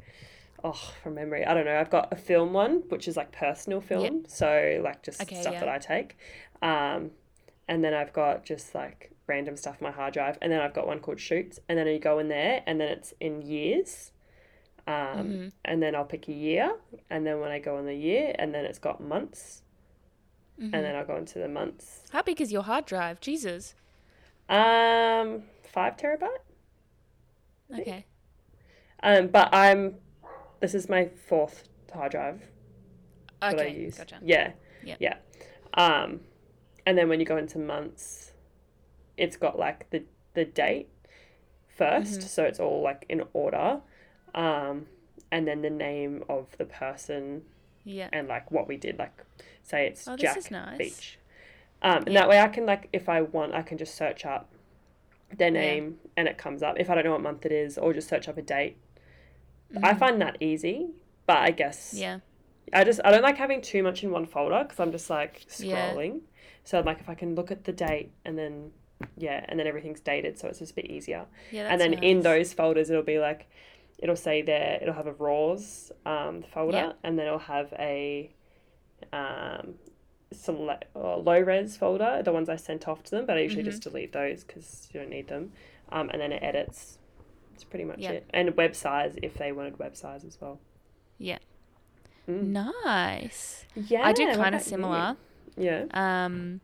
Oh, 0.64 0.82
from 1.04 1.14
memory, 1.14 1.46
I 1.46 1.54
don't 1.54 1.66
know. 1.66 1.78
I've 1.80 1.92
got 1.92 2.12
a 2.12 2.16
film 2.16 2.52
one, 2.52 2.84
which 2.90 3.08
is 3.08 3.16
like 3.16 3.32
personal 3.32 3.82
film, 3.82 4.24
so 4.28 4.82
like 4.84 5.04
just 5.04 5.22
Okay, 5.22 5.40
stuff 5.40 5.54
yeah. 5.54 5.60
that 5.60 5.70
I 5.70 5.78
take. 5.78 6.18
Um, 6.64 7.12
and 7.68 7.84
then 7.84 7.94
I've 7.94 8.14
got 8.14 8.46
just 8.46 8.74
like 8.74 9.12
random 9.28 9.58
stuff 9.58 9.76
on 9.80 9.90
my 9.90 9.92
hard 9.92 10.14
drive, 10.16 10.40
and 10.42 10.52
then 10.52 10.62
I've 10.62 10.74
got 10.74 10.88
one 10.88 11.00
called 11.02 11.20
shoots, 11.20 11.60
and 11.70 11.78
then 11.78 11.86
you 11.86 12.00
go 12.00 12.18
in 12.18 12.30
there, 12.30 12.64
and 12.66 12.82
then 12.82 12.88
it's 12.88 13.14
in 13.20 13.44
years. 13.44 14.12
Um, 14.88 15.36
Mhm. 15.36 15.52
and 15.66 15.84
then 15.84 15.94
I'll 15.94 16.06
pick 16.06 16.28
a 16.30 16.34
year, 16.34 16.76
and 17.12 17.28
then 17.28 17.40
when 17.42 17.52
I 17.52 17.60
go 17.60 17.78
on 17.78 17.86
the 17.86 17.94
year, 17.96 18.34
and 18.40 18.52
then 18.52 18.66
it's 18.66 18.80
got 18.80 19.00
months, 19.02 19.62
Mhm. 20.60 20.74
and 20.74 20.86
then 20.86 20.96
I'll 20.96 21.06
go 21.06 21.18
into 21.18 21.40
the 21.40 21.48
months. 21.48 22.04
How 22.12 22.22
big 22.22 22.40
is 22.40 22.52
your 22.52 22.64
hard 22.64 22.86
drive? 22.86 23.20
Jesus. 23.20 23.76
Um, 24.48 25.44
five 25.64 25.98
terabyte. 25.98 26.30
Okay. 27.80 28.06
Um, 29.04 29.28
but 29.28 29.54
I'm. 29.54 29.96
This 30.60 30.74
is 30.74 30.88
my 30.90 31.08
fourth 31.28 31.68
hard 31.94 32.12
drive 32.12 32.42
that 33.42 33.60
I 33.60 33.64
Okay. 33.66 33.76
use. 33.76 33.98
Gotcha. 33.98 34.20
Yeah. 34.22 34.54
Yep. 34.84 34.98
Yeah. 35.00 35.18
Um, 35.74 36.22
and 36.86 36.98
then 36.98 37.10
when 37.10 37.20
you 37.20 37.26
go 37.26 37.38
into 37.38 37.58
months, 37.60 38.32
it's 39.18 39.36
got 39.38 39.58
like 39.60 39.90
the 39.90 40.04
the 40.34 40.46
date 40.46 40.90
1st 41.78 42.20
Mhm. 42.20 42.24
so 42.24 42.44
it's 42.44 42.60
all 42.60 42.82
like 42.82 43.06
in 43.10 43.24
order. 43.34 43.82
Um, 44.34 44.88
and 45.32 45.48
then 45.48 45.62
the 45.62 45.70
name 45.70 46.24
of 46.30 46.56
the 46.58 46.66
person 46.66 47.46
Yeah. 47.86 48.10
and 48.12 48.28
like 48.28 48.52
what 48.52 48.68
we 48.68 48.76
did. 48.78 49.00
Like, 49.00 49.14
say 49.64 49.88
it's 49.88 50.08
Oh, 50.08 50.18
Jack 50.18 50.52
nice. 50.52 50.78
Beach. 50.78 51.20
Um, 51.82 51.98
and 52.00 52.08
Yeah. 52.14 52.22
that 52.22 52.30
way 52.30 52.40
I 52.42 52.48
can 52.50 52.66
like 52.66 52.90
if 52.92 53.08
I 53.08 53.22
want 53.22 53.54
I 53.54 53.62
can 53.62 53.78
just 53.78 53.96
search 53.96 54.26
up 54.26 54.50
their 55.36 55.48
Yeah. 55.48 55.60
name 55.62 56.00
and 56.18 56.28
it 56.28 56.38
comes 56.38 56.62
up 56.64 56.80
if 56.80 56.90
I 56.90 56.96
don't 56.96 57.04
know 57.06 57.12
what 57.12 57.22
month 57.22 57.46
it 57.46 57.52
is 57.52 57.78
or 57.78 57.94
just 57.94 58.10
search 58.10 58.28
up 58.28 58.38
a 58.38 58.42
date. 58.42 58.78
I 59.84 59.94
Mhm. 59.94 60.00
find 60.00 60.22
that 60.22 60.38
easy, 60.40 60.90
but 61.26 61.38
I 61.38 61.52
guess 61.52 61.94
Yeah. 61.94 62.20
I 62.74 62.84
just 62.84 63.00
I 63.06 63.12
don't 63.12 63.22
like 63.24 63.38
having 63.38 63.62
too 63.62 63.84
much 63.84 64.04
in 64.04 64.12
one 64.12 64.26
folder 64.26 64.64
because 64.64 64.80
I'm 64.80 64.92
just 64.92 65.10
like 65.10 65.42
scrolling. 65.48 66.14
Yeah. 66.14 66.20
So 66.64 66.80
like 66.82 67.00
if 67.00 67.10
I 67.10 67.16
can 67.16 67.36
look 67.36 67.52
at 67.52 67.64
the 67.66 67.72
date 67.74 68.12
and 68.26 68.38
then 68.38 68.72
yeah, 69.18 69.46
and 69.50 69.60
then 69.60 69.68
everything's 69.68 70.00
dated, 70.00 70.40
so 70.40 70.48
it's 70.48 70.60
just 70.60 70.72
a 70.72 70.76
bit 70.76 70.86
easier. 70.86 71.26
Yeah. 71.52 71.68
And 71.70 71.80
then 71.82 71.94
in 72.02 72.22
those 72.22 72.54
folders, 72.54 72.90
it'll 72.90 73.04
be 73.04 73.20
like 73.20 73.46
it'll 73.98 74.16
say 74.16 74.42
there 74.42 74.80
it'll 74.82 74.94
have 74.94 75.08
a 75.08 75.14
raws 75.14 75.92
um, 76.06 76.44
folder, 76.54 76.78
Yeah. 76.78 76.92
and 77.04 77.18
then 77.18 77.28
it'll 77.28 77.40
have 77.40 77.74
a 77.80 78.32
um, 79.14 79.76
select 80.32 80.86
or 80.94 81.18
low 81.18 81.40
res 81.40 81.78
folder, 81.78 82.22
the 82.24 82.32
ones 82.32 82.50
I 82.50 82.56
sent 82.56 82.88
off 82.88 83.04
to 83.04 83.12
them, 83.12 83.26
but 83.26 83.38
I 83.38 83.42
usually 83.42 83.64
Mhm. 83.64 83.68
just 83.68 83.84
delete 83.84 84.12
those 84.12 84.44
because 84.44 84.90
you 84.94 85.00
don't 85.00 85.10
need 85.10 85.28
them. 85.28 85.52
Um, 85.90 86.10
and 86.10 86.22
then 86.22 86.32
it 86.32 86.42
edits. 86.44 87.00
it's 87.54 87.64
pretty 87.64 87.86
much 87.86 88.00
Yeah. 88.00 88.12
it. 88.12 88.26
And 88.32 88.58
web 88.58 88.76
size 88.76 89.16
if 89.24 89.36
they 89.36 89.54
wanted 89.54 89.80
web 89.80 89.96
size 89.96 90.26
as 90.26 90.42
well. 90.42 90.60
Yeah. 91.18 91.38
Mm. 92.28 92.48
Nice. 92.48 93.66
Yeah, 93.76 94.06
I 94.06 94.12
do 94.12 94.26
kind 94.34 94.54
of 94.56 94.60
you? 94.62 94.66
similar. 94.68 95.16
Yeah. 95.56 95.86
Um, 95.92 96.60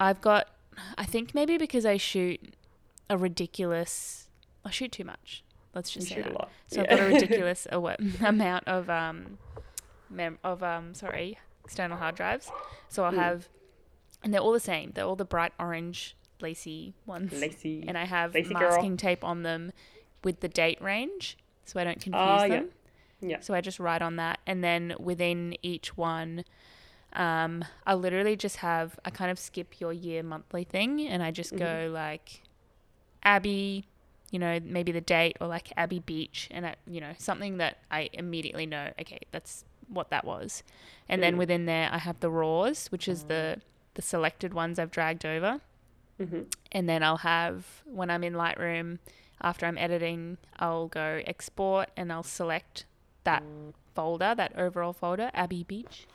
I've 0.00 0.22
got, 0.22 0.48
I 0.96 1.04
think 1.04 1.34
maybe 1.34 1.58
because 1.58 1.84
I 1.84 1.98
shoot 1.98 2.54
a 3.10 3.18
ridiculous, 3.18 4.30
I 4.64 4.70
shoot 4.70 4.92
too 4.92 5.04
much. 5.04 5.44
Let's 5.78 5.94
You 5.94 6.00
just 6.02 6.12
say 6.14 6.22
that. 6.22 6.30
a 6.32 6.34
lot. 6.34 6.50
So 6.66 6.82
yeah. 6.82 6.92
I've 6.92 6.98
got 6.98 7.00
a 7.00 7.12
ridiculous 7.14 7.66
awa- 7.72 7.96
amount 8.24 8.66
of 8.68 8.90
um, 8.90 9.38
mem- 10.10 10.38
of 10.44 10.62
um, 10.62 10.94
sorry, 10.94 11.38
external 11.64 11.96
hard 11.96 12.14
drives. 12.16 12.50
So 12.88 13.04
I'll 13.04 13.12
Mm. 13.12 13.16
have, 13.16 13.48
and 14.22 14.32
they're 14.34 14.40
all 14.40 14.52
the 14.52 14.60
same. 14.60 14.92
They're 14.94 15.04
all 15.04 15.16
the 15.16 15.24
bright 15.24 15.52
orange 15.58 16.16
LaCie 16.40 16.92
ones, 17.06 17.32
LaCie. 17.32 17.84
and 17.88 17.96
I 17.98 18.04
have 18.04 18.32
LaCie 18.32 18.48
girl. 18.58 18.70
masking 18.70 18.96
tape 18.96 19.22
on 19.24 19.42
them 19.42 19.72
with 20.24 20.40
the 20.40 20.48
date 20.48 20.80
range, 20.82 21.36
so 21.64 21.78
I 21.80 21.84
don't 21.84 22.00
confuse 22.00 22.14
yeah. 22.42 22.48
them. 22.48 22.68
Yeah. 23.20 23.40
So 23.40 23.54
I 23.54 23.60
just 23.60 23.78
write 23.80 24.02
on 24.02 24.16
that, 24.16 24.38
and 24.46 24.62
then 24.62 24.94
within 24.98 25.56
each 25.62 25.96
one, 25.96 26.44
um, 27.14 27.64
I 27.86 27.94
literally 27.94 28.36
just 28.36 28.56
have 28.58 28.98
I 29.04 29.10
kind 29.10 29.30
of 29.30 29.38
skip 29.38 29.80
your 29.80 29.92
year 29.92 30.22
monthly 30.22 30.62
thing, 30.64 31.06
and 31.08 31.22
I 31.22 31.30
just 31.32 31.56
go 31.56 31.90
like 31.92 32.42
Abbey, 33.24 33.86
you 34.30 34.38
know, 34.38 34.58
maybe 34.62 34.92
the 34.92 35.00
date 35.00 35.36
or 35.40 35.46
like 35.46 35.72
Abbey 35.76 36.00
Beach, 36.00 36.48
and 36.50 36.66
I, 36.66 36.74
you 36.86 37.00
know 37.00 37.12
something 37.18 37.56
that 37.58 37.78
I 37.90 38.10
immediately 38.12 38.66
know. 38.66 38.90
Okay, 39.00 39.20
that's 39.32 39.64
what 39.88 40.10
that 40.10 40.24
was, 40.24 40.62
and 41.08 41.22
then 41.22 41.34
Mm. 41.34 41.38
within 41.38 41.66
there 41.66 41.88
I 41.92 41.98
have 41.98 42.20
the 42.20 42.30
raws, 42.30 42.88
which 42.88 43.08
is 43.08 43.24
the 43.24 43.60
the 43.94 44.02
selected 44.02 44.52
ones 44.54 44.78
I've 44.78 44.90
dragged 44.90 45.24
over, 45.24 45.60
hmm 46.18 46.42
and 46.72 46.88
then 46.88 47.02
I'll 47.02 47.18
have 47.18 47.82
when 47.86 48.10
I'm 48.10 48.22
in 48.22 48.34
Lightroom 48.34 48.98
after 49.40 49.64
I'm 49.66 49.78
editing, 49.78 50.36
I'll 50.58 50.88
go 50.88 51.22
export 51.26 51.88
and 51.96 52.12
I'll 52.12 52.22
select 52.22 52.84
that 53.24 53.42
folder, 53.94 54.34
that 54.36 54.52
overall 54.58 54.92
folder, 54.92 55.30
Abbey 55.32 55.62
Beach, 55.64 56.06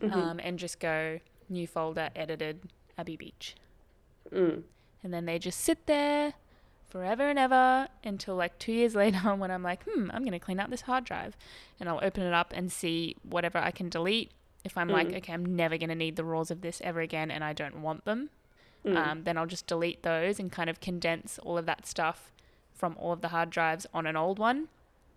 Mhm. 0.00 0.12
um, 0.12 0.40
and 0.42 0.58
just 0.58 0.80
go 0.80 1.20
new 1.48 1.66
folder, 1.66 2.10
edited 2.16 2.60
Abbey 2.98 3.16
Beach. 3.16 3.54
Mm. 4.32 4.62
And 5.02 5.12
then 5.14 5.24
they 5.26 5.38
just 5.38 5.60
sit 5.60 5.86
there 5.86 6.34
forever 6.90 7.28
and 7.28 7.38
ever 7.38 7.88
until 8.04 8.36
like 8.36 8.58
two 8.58 8.72
years 8.72 8.94
later 9.02 9.18
when 9.34 9.50
I'm 9.50 9.62
like, 9.62 9.84
hmm, 9.84 10.10
I'm 10.12 10.22
going 10.22 10.32
to 10.32 10.38
clean 10.38 10.60
out 10.60 10.70
this 10.70 10.82
hard 10.82 11.04
drive. 11.04 11.36
And 11.78 11.88
I'll 11.88 12.00
open 12.02 12.22
it 12.22 12.34
up 12.34 12.52
and 12.54 12.70
see 12.70 13.16
whatever 13.22 13.58
I 13.58 13.70
can 13.70 13.88
delete. 13.88 14.30
If 14.64 14.76
I'm 14.76 14.88
like, 14.88 15.08
Mm. 15.08 15.16
okay, 15.18 15.32
I'm 15.32 15.56
never 15.56 15.78
going 15.78 15.88
to 15.88 15.94
need 15.94 16.16
the 16.16 16.24
raws 16.24 16.50
of 16.50 16.60
this 16.60 16.82
ever 16.84 17.00
again 17.00 17.30
and 17.30 17.42
I 17.42 17.52
don't 17.54 17.80
want 17.80 18.04
them, 18.04 18.30
Mm. 18.84 18.96
um, 18.96 19.24
then 19.24 19.36
I'll 19.38 19.46
just 19.46 19.66
delete 19.66 20.02
those 20.02 20.38
and 20.40 20.50
kind 20.50 20.68
of 20.70 20.80
condense 20.80 21.38
all 21.42 21.56
of 21.58 21.66
that 21.66 21.86
stuff 21.86 22.30
from 22.74 22.96
all 22.98 23.12
of 23.12 23.20
the 23.20 23.28
hard 23.28 23.50
drives 23.50 23.86
on 23.92 24.06
an 24.06 24.16
old 24.16 24.38
one. 24.38 24.68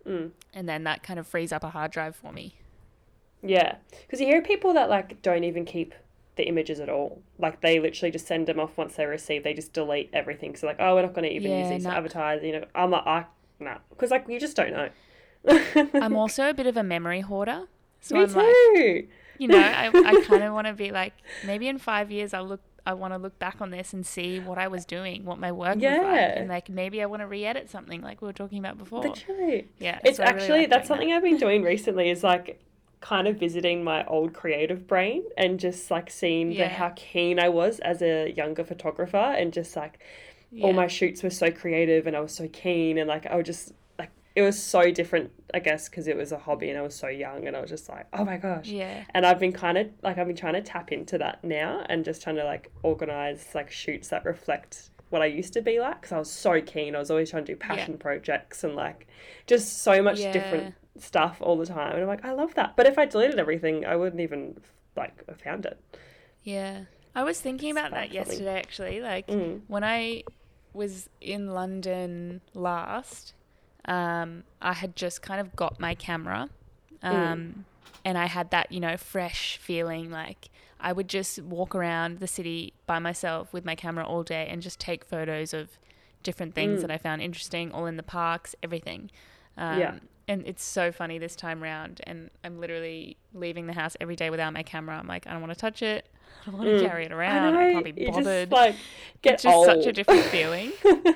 Mm. 0.06 0.32
And 0.52 0.68
then 0.68 0.84
that 0.84 1.02
kind 1.02 1.18
of 1.18 1.26
frees 1.26 1.50
up 1.52 1.64
a 1.64 1.70
hard 1.70 1.90
drive 1.90 2.14
for 2.14 2.30
me. 2.32 2.56
Yeah, 3.42 3.76
because 4.02 4.20
you 4.20 4.26
hear 4.26 4.40
people 4.42 4.72
that 4.74 4.88
like 4.90 5.20
don't 5.22 5.44
even 5.44 5.64
keep 5.64 5.94
the 6.36 6.44
images 6.48 6.80
at 6.80 6.88
all. 6.88 7.22
Like 7.38 7.60
they 7.60 7.78
literally 7.80 8.10
just 8.10 8.26
send 8.26 8.46
them 8.46 8.58
off 8.60 8.76
once 8.76 8.96
they 8.96 9.06
receive. 9.06 9.44
They 9.44 9.54
just 9.54 9.72
delete 9.72 10.10
everything. 10.12 10.56
So 10.56 10.66
like, 10.66 10.76
oh, 10.80 10.94
we're 10.94 11.02
not 11.02 11.14
going 11.14 11.28
to 11.28 11.32
even 11.34 11.52
use 11.52 11.68
Yeah, 11.68 11.74
these 11.74 11.82
to 11.84 11.88
nah. 11.90 11.96
advertise. 11.96 12.42
You 12.42 12.52
know, 12.52 12.64
I'm 12.74 12.90
like, 12.90 13.06
I 13.06 13.26
no, 13.60 13.76
because 13.90 14.10
like 14.10 14.28
you 14.28 14.40
just 14.40 14.56
don't 14.56 14.72
know. 14.72 14.88
I'm 15.94 16.16
also 16.16 16.48
a 16.50 16.54
bit 16.54 16.66
of 16.66 16.76
a 16.76 16.82
memory 16.82 17.20
hoarder. 17.20 17.66
So 18.00 18.14
Me 18.16 18.22
I'm 18.22 18.32
like, 18.32 19.08
you 19.38 19.48
know, 19.48 19.58
I, 19.58 19.90
I 19.94 20.16
kind 20.24 20.42
of 20.42 20.52
want 20.52 20.66
to 20.66 20.72
be 20.74 20.90
like, 20.90 21.14
maybe 21.42 21.68
in 21.68 21.78
five 21.78 22.10
years 22.10 22.34
I'll 22.34 22.46
look, 22.46 22.60
I 22.86 22.92
want 22.94 23.14
to 23.14 23.18
look 23.18 23.38
back 23.38 23.60
on 23.60 23.70
this 23.70 23.92
and 23.94 24.04
see 24.04 24.40
what 24.40 24.58
I 24.58 24.68
was 24.68 24.84
doing, 24.84 25.24
what 25.24 25.38
my 25.38 25.52
work 25.52 25.76
was 25.76 25.98
like, 25.98 26.36
and 26.36 26.48
like 26.48 26.68
maybe 26.68 27.00
I 27.02 27.06
want 27.06 27.20
to 27.20 27.26
re-edit 27.26 27.70
something 27.70 28.02
like 28.02 28.20
we 28.20 28.26
were 28.26 28.32
talking 28.34 28.58
about 28.58 28.76
before. 28.78 29.02
Literally. 29.02 29.68
Yeah, 29.78 30.00
It's 30.04 30.18
so 30.18 30.24
I 30.24 30.30
really 30.30 30.42
actually 30.42 30.60
like 30.60 30.70
that's 30.70 30.88
something 30.88 31.12
I've 31.12 31.22
been 31.22 31.38
doing 31.38 31.62
recently. 31.74 32.10
Is 32.10 32.22
like 32.22 32.60
kind 33.10 33.28
of 33.28 33.36
visiting 33.36 33.84
my 33.84 34.02
old 34.06 34.32
creative 34.32 34.86
brain 34.86 35.22
and 35.36 35.60
just 35.60 35.90
like 35.90 36.08
seeing 36.10 36.50
Yeah. 36.50 36.68
the, 36.68 36.74
how 36.74 36.90
keen 36.96 37.38
I 37.38 37.50
was 37.50 37.78
as 37.80 38.00
a 38.00 38.32
younger 38.34 38.64
photographer 38.64 39.26
and 39.40 39.52
just 39.52 39.76
like 39.76 39.98
that. 40.50 40.64
all 40.64 40.72
my 40.72 40.86
shoots 40.86 41.22
were 41.22 41.28
so 41.42 41.50
creative 41.50 42.06
and 42.06 42.16
I 42.16 42.20
was 42.20 42.32
so 42.34 42.48
keen 42.48 42.96
and 42.96 43.06
like 43.06 43.26
I 43.26 43.36
would 43.36 43.44
just 43.44 43.72
like 43.98 44.08
it 44.34 44.40
was 44.40 44.56
so 44.60 44.90
different 44.90 45.30
I 45.52 45.58
guess 45.58 45.88
because 45.90 46.08
it 46.08 46.16
was 46.16 46.32
a 46.32 46.38
hobby 46.38 46.70
and 46.70 46.78
I 46.78 46.82
was 46.82 46.94
so 46.94 47.08
young 47.08 47.46
and 47.46 47.54
I 47.54 47.60
was 47.60 47.68
just 47.68 47.90
like 47.90 48.06
oh 48.14 48.24
my 48.24 48.38
gosh. 48.38 48.68
Yeah, 48.68 49.04
and 49.14 49.26
I've 49.26 49.38
been 49.38 49.52
kind 49.52 49.76
of 49.76 49.88
like 50.02 50.16
I've 50.16 50.26
been 50.26 50.34
trying 50.44 50.54
to 50.54 50.62
tap 50.62 50.90
into 50.90 51.18
that 51.18 51.44
now 51.44 51.84
and 51.90 52.06
just 52.06 52.22
trying 52.22 52.36
to 52.36 52.44
like 52.44 52.72
organize 52.82 53.46
like 53.54 53.70
shoots 53.70 54.08
that 54.08 54.24
reflect 54.24 54.88
what 55.10 55.20
I 55.20 55.26
used 55.26 55.52
to 55.52 55.60
be 55.62 55.78
like 55.78 56.00
because 56.00 56.12
I 56.12 56.18
was 56.18 56.30
so 56.30 56.60
keen. 56.62 56.96
I 56.96 57.00
was 57.00 57.10
always 57.10 57.28
trying 57.30 57.44
to 57.44 57.52
do 57.52 57.56
passion 57.58 57.98
projects 57.98 58.64
and 58.64 58.74
like 58.74 59.06
just 59.46 59.82
so 59.82 60.02
much 60.02 60.20
different 60.32 60.74
stuff 60.98 61.38
all 61.40 61.56
the 61.56 61.66
time, 61.66 61.92
and 61.92 62.02
I'm 62.02 62.06
like, 62.08 62.24
I 62.24 62.32
love 62.32 62.54
that. 62.54 62.74
But 62.76 62.86
if 62.86 62.98
I 62.98 63.04
deleted 63.06 63.38
everything, 63.38 63.84
I 63.84 63.96
wouldn't 63.96 64.20
even 64.20 64.56
like 64.96 65.26
have 65.28 65.40
found 65.40 65.66
it. 65.66 65.80
Yeah. 66.42 66.84
I 67.16 67.22
was 67.22 67.40
thinking 67.40 67.70
about 67.70 67.92
that 67.92 68.12
yesterday 68.12 68.58
actually. 68.58 69.00
Like 69.00 69.26
Mm. 69.28 69.62
when 69.68 69.84
I 69.84 70.24
was 70.72 71.08
in 71.20 71.48
London 71.54 72.40
last, 72.54 73.34
um, 73.86 74.44
I 74.60 74.72
had 74.72 74.96
just 74.96 75.22
kind 75.22 75.40
of 75.40 75.54
got 75.56 75.78
my 75.78 75.94
camera. 75.94 76.48
Um, 77.02 77.64
and 78.04 78.16
I 78.18 78.26
had 78.26 78.50
that, 78.50 78.72
you 78.72 78.80
know, 78.80 78.96
fresh 78.96 79.58
feeling 79.58 80.10
like 80.10 80.48
I 80.80 80.92
would 80.92 81.08
just 81.08 81.40
walk 81.42 81.74
around 81.74 82.18
the 82.18 82.26
city 82.26 82.72
by 82.86 82.98
myself 82.98 83.52
with 83.52 83.64
my 83.64 83.74
camera 83.74 84.06
all 84.06 84.22
day 84.22 84.46
and 84.50 84.60
just 84.62 84.78
take 84.80 85.04
photos 85.04 85.52
of 85.54 85.78
different 86.22 86.54
things 86.54 86.78
Mm. 86.78 86.82
that 86.82 86.90
I 86.90 86.98
found 86.98 87.20
interesting, 87.22 87.72
all 87.72 87.86
in 87.86 87.96
the 87.96 88.02
parks, 88.02 88.54
everything. 88.62 89.10
Um, 89.56 89.78
Yeah. 89.80 89.98
And 90.26 90.42
it's 90.46 90.64
so 90.64 90.90
funny 90.90 91.18
this 91.18 91.36
time 91.36 91.62
round. 91.62 92.00
And 92.04 92.30
I'm 92.42 92.58
literally 92.58 93.16
leaving 93.34 93.66
the 93.66 93.72
house 93.74 93.96
every 94.00 94.16
day 94.16 94.30
without 94.30 94.52
my 94.54 94.62
camera. 94.62 94.96
I'm 94.98 95.06
like, 95.06 95.26
I 95.26 95.32
don't 95.32 95.40
want 95.42 95.52
to 95.52 95.58
touch 95.58 95.82
it. 95.82 96.06
I 96.46 96.50
don't 96.50 96.58
want 96.58 96.70
to 96.70 96.76
Mm. 96.84 96.88
carry 96.88 97.04
it 97.06 97.12
around. 97.12 97.54
I, 97.56 97.72
can't 97.72 97.84
be 97.84 98.06
bothered. 98.06 98.50
just 98.50 98.52
like 98.52 98.76
get 99.22 99.34
it's 99.34 99.42
just 99.44 99.54
old. 99.54 99.66
such 99.66 99.86
a 99.86 99.92
different 99.92 100.22
feeling. 100.36 100.72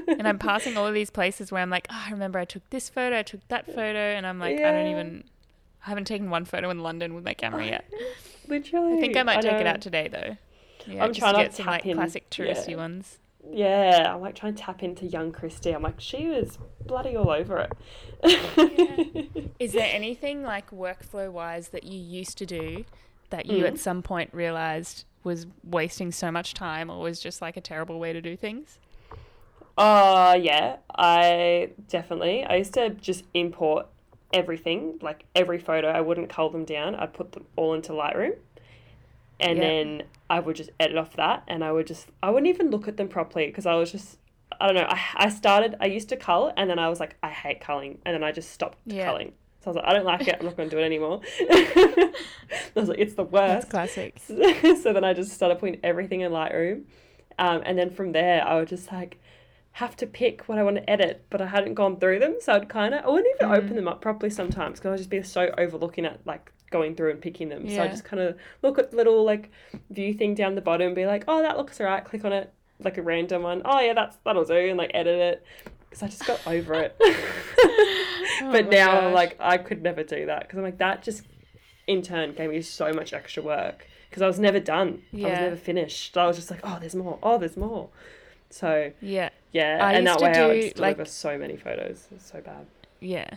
and 0.08 0.26
I'm 0.28 0.38
passing 0.38 0.76
all 0.76 0.86
of 0.86 0.94
these 0.94 1.10
places 1.10 1.50
where 1.50 1.60
I'm 1.62 1.70
like, 1.70 1.86
oh, 1.90 2.02
I 2.06 2.10
remember 2.10 2.38
I 2.38 2.44
took 2.44 2.68
this 2.70 2.88
photo, 2.88 3.18
I 3.18 3.22
took 3.22 3.46
that 3.48 3.66
photo. 3.66 3.98
And 3.98 4.26
I'm 4.26 4.38
like, 4.38 4.58
I 4.58 4.72
don't 4.72 4.86
even, 4.88 5.24
I 5.86 5.88
haven't 5.90 6.06
taken 6.06 6.30
one 6.30 6.44
photo 6.44 6.70
in 6.70 6.80
London 6.82 7.14
with 7.14 7.24
my 7.24 7.34
camera 7.34 7.64
yet. 7.66 7.90
Literally, 8.48 8.96
I 8.96 9.00
think 9.00 9.16
I 9.16 9.22
might 9.22 9.42
take 9.42 9.52
it 9.52 9.66
out 9.66 9.80
today 9.82 10.08
though. 10.08 10.36
Yeah, 10.86 11.04
I'm 11.04 11.10
just 11.10 11.20
trying 11.20 11.34
to 11.34 11.40
to 11.40 11.44
get 11.44 11.54
some 11.54 11.66
like 11.66 11.84
in- 11.84 11.96
classic 11.96 12.30
touristy 12.30 12.70
yeah. 12.70 12.76
ones. 12.76 13.18
Yeah, 13.50 14.12
I'm 14.14 14.20
like 14.20 14.34
trying 14.34 14.54
to 14.54 14.62
tap 14.62 14.82
into 14.82 15.06
young 15.06 15.32
Kristy. 15.32 15.74
I'm 15.74 15.82
like, 15.82 16.00
she 16.00 16.26
was 16.26 16.58
bloody 16.84 17.16
all 17.16 17.30
over 17.30 17.66
it. 18.22 19.50
Is 19.58 19.72
there 19.72 19.88
anything 19.94 20.42
like 20.42 20.70
workflow 20.70 21.30
wise 21.30 21.68
that 21.68 21.84
you 21.84 21.98
used 21.98 22.36
to 22.38 22.46
do 22.46 22.84
that 23.30 23.46
you 23.46 23.64
Mm. 23.64 23.68
at 23.68 23.78
some 23.78 24.02
point 24.02 24.30
realized 24.32 25.04
was 25.24 25.46
wasting 25.64 26.10
so 26.12 26.30
much 26.30 26.54
time 26.54 26.90
or 26.90 27.00
was 27.00 27.20
just 27.20 27.40
like 27.42 27.56
a 27.56 27.60
terrible 27.60 27.98
way 27.98 28.12
to 28.12 28.20
do 28.20 28.36
things? 28.36 28.78
Uh 29.76 30.36
yeah, 30.40 30.76
I 30.96 31.70
definitely. 31.88 32.44
I 32.44 32.56
used 32.56 32.74
to 32.74 32.90
just 32.90 33.24
import 33.34 33.86
everything, 34.32 34.98
like 35.00 35.24
every 35.34 35.58
photo. 35.58 35.88
I 35.88 36.00
wouldn't 36.00 36.28
cull 36.28 36.50
them 36.50 36.64
down. 36.64 36.94
I'd 36.96 37.12
put 37.14 37.32
them 37.32 37.46
all 37.56 37.74
into 37.74 37.92
Lightroom. 37.92 38.36
And 39.40 39.58
Yeah. 39.58 39.62
then 39.62 40.02
I 40.28 40.40
would 40.40 40.56
just 40.56 40.70
edit 40.80 40.96
off 40.96 41.14
that 41.16 41.44
and 41.48 41.62
I 41.64 41.72
would 41.72 41.86
just 41.86 42.08
I 42.22 42.30
wouldn't 42.30 42.48
even 42.48 42.70
look 42.70 42.88
at 42.88 42.96
them 42.96 43.08
properly 43.08 43.46
because 43.46 43.66
I 43.66 43.74
was 43.74 43.92
just 43.92 44.18
I 44.60 44.66
don't 44.66 44.74
know. 44.74 44.86
I, 44.88 45.00
I 45.16 45.28
started 45.28 45.76
I 45.80 45.86
used 45.86 46.08
to 46.10 46.16
cull 46.16 46.52
and 46.56 46.68
then 46.68 46.78
I 46.78 46.88
was 46.88 46.98
like 47.00 47.16
I 47.22 47.28
hate 47.30 47.60
culling 47.60 47.98
and 48.04 48.14
then 48.14 48.24
I 48.24 48.32
just 48.32 48.50
stopped 48.50 48.78
Yeah. 48.86 49.04
culling. 49.06 49.32
So 49.60 49.70
I 49.70 49.74
was 49.74 49.76
like 49.76 49.84
I 49.86 49.92
don't 49.94 50.04
like 50.06 50.26
it. 50.28 50.36
I'm 50.38 50.46
not 50.46 50.56
going 50.56 50.68
to 50.70 50.76
do 50.76 50.82
it 50.82 50.84
anymore. 50.84 51.20
I 51.50 52.12
was 52.74 52.88
like 52.88 52.98
it's 52.98 53.14
the 53.14 53.24
That's 53.24 53.64
worst. 53.64 53.70
classic. 53.70 54.18
so 54.82 54.92
then 54.92 55.04
I 55.04 55.12
just 55.14 55.32
started 55.32 55.58
putting 55.58 55.80
everything 55.84 56.20
in 56.22 56.32
Lightroom. 56.32 56.84
Um, 57.38 57.62
and 57.64 57.78
then 57.78 57.90
from 57.90 58.12
there, 58.12 58.44
I 58.46 58.56
would 58.56 58.68
just 58.68 58.90
like 58.92 59.20
have 59.72 59.94
to 59.96 60.06
pick 60.06 60.48
what 60.48 60.58
I 60.58 60.64
want 60.64 60.76
to 60.76 60.90
edit, 60.90 61.26
but 61.30 61.40
I 61.40 61.46
hadn't 61.46 61.74
gone 61.74 61.98
through 62.00 62.18
them. 62.18 62.36
So 62.40 62.52
I'd 62.54 62.68
kind 62.68 62.94
of, 62.94 63.04
I 63.04 63.08
wouldn't 63.08 63.32
even 63.36 63.48
Mm. 63.48 63.56
open 63.56 63.76
them 63.76 63.86
up 63.86 64.00
properly 64.00 64.30
sometimes 64.30 64.80
because 64.80 64.92
I'd 64.94 64.98
just 64.98 65.10
be 65.10 65.22
so 65.22 65.50
overlooking 65.56 66.04
at 66.04 66.26
like 66.26 66.52
going 66.70 66.94
through 66.94 67.10
and 67.10 67.20
picking 67.20 67.48
them. 67.48 67.68
So 67.68 67.82
I 67.82 67.88
just 67.88 68.04
kind 68.04 68.20
of 68.22 68.36
look 68.62 68.78
at 68.78 68.90
the 68.90 68.96
little 68.96 69.24
like 69.24 69.50
view 69.90 70.14
thing 70.14 70.34
down 70.34 70.54
the 70.54 70.60
bottom 70.60 70.88
and 70.88 70.96
be 70.96 71.06
like, 71.06 71.24
oh, 71.28 71.42
that 71.42 71.56
looks 71.56 71.80
alright. 71.80 72.04
Click 72.04 72.24
on 72.24 72.32
it, 72.32 72.52
like 72.80 72.98
a 72.98 73.02
random 73.02 73.42
one. 73.42 73.62
Oh, 73.64 73.80
yeah, 73.80 73.94
that's 73.94 74.16
that'll 74.24 74.44
do. 74.44 74.54
And 74.54 74.76
like 74.78 74.90
edit 74.94 75.18
it 75.18 75.44
because 75.88 76.02
I 76.02 76.06
just 76.08 76.26
got 76.26 76.46
over 76.46 76.74
it. 76.74 76.96
Oh 78.40 78.52
but 78.52 78.68
now 78.70 78.96
I'm 78.98 79.04
gosh. 79.04 79.14
like, 79.14 79.36
I 79.40 79.58
could 79.58 79.82
never 79.82 80.04
do 80.04 80.26
that 80.26 80.42
because 80.42 80.58
I'm 80.58 80.62
like, 80.62 80.78
that 80.78 81.02
just 81.02 81.24
in 81.88 82.02
turn 82.02 82.34
gave 82.34 82.50
me 82.50 82.62
so 82.62 82.92
much 82.92 83.12
extra 83.12 83.42
work 83.42 83.84
because 84.08 84.22
I 84.22 84.28
was 84.28 84.38
never 84.38 84.60
done. 84.60 85.02
Yeah. 85.10 85.26
I 85.26 85.30
was 85.30 85.38
never 85.40 85.56
finished. 85.56 86.16
I 86.16 86.26
was 86.26 86.36
just 86.36 86.50
like, 86.50 86.60
oh, 86.62 86.76
there's 86.78 86.94
more. 86.94 87.18
Oh, 87.20 87.38
there's 87.38 87.56
more. 87.56 87.88
So 88.50 88.92
yeah. 89.00 89.30
yeah, 89.52 89.78
I 89.82 89.94
and 89.94 90.06
that 90.06 90.20
way 90.20 90.32
I 90.32 90.46
would 90.46 90.52
do, 90.54 90.62
just 90.62 90.76
deliver 90.76 91.02
like- 91.02 91.08
so 91.10 91.36
many 91.36 91.56
photos. 91.56 92.06
It's 92.14 92.30
so 92.30 92.40
bad. 92.40 92.66
Yeah. 93.00 93.28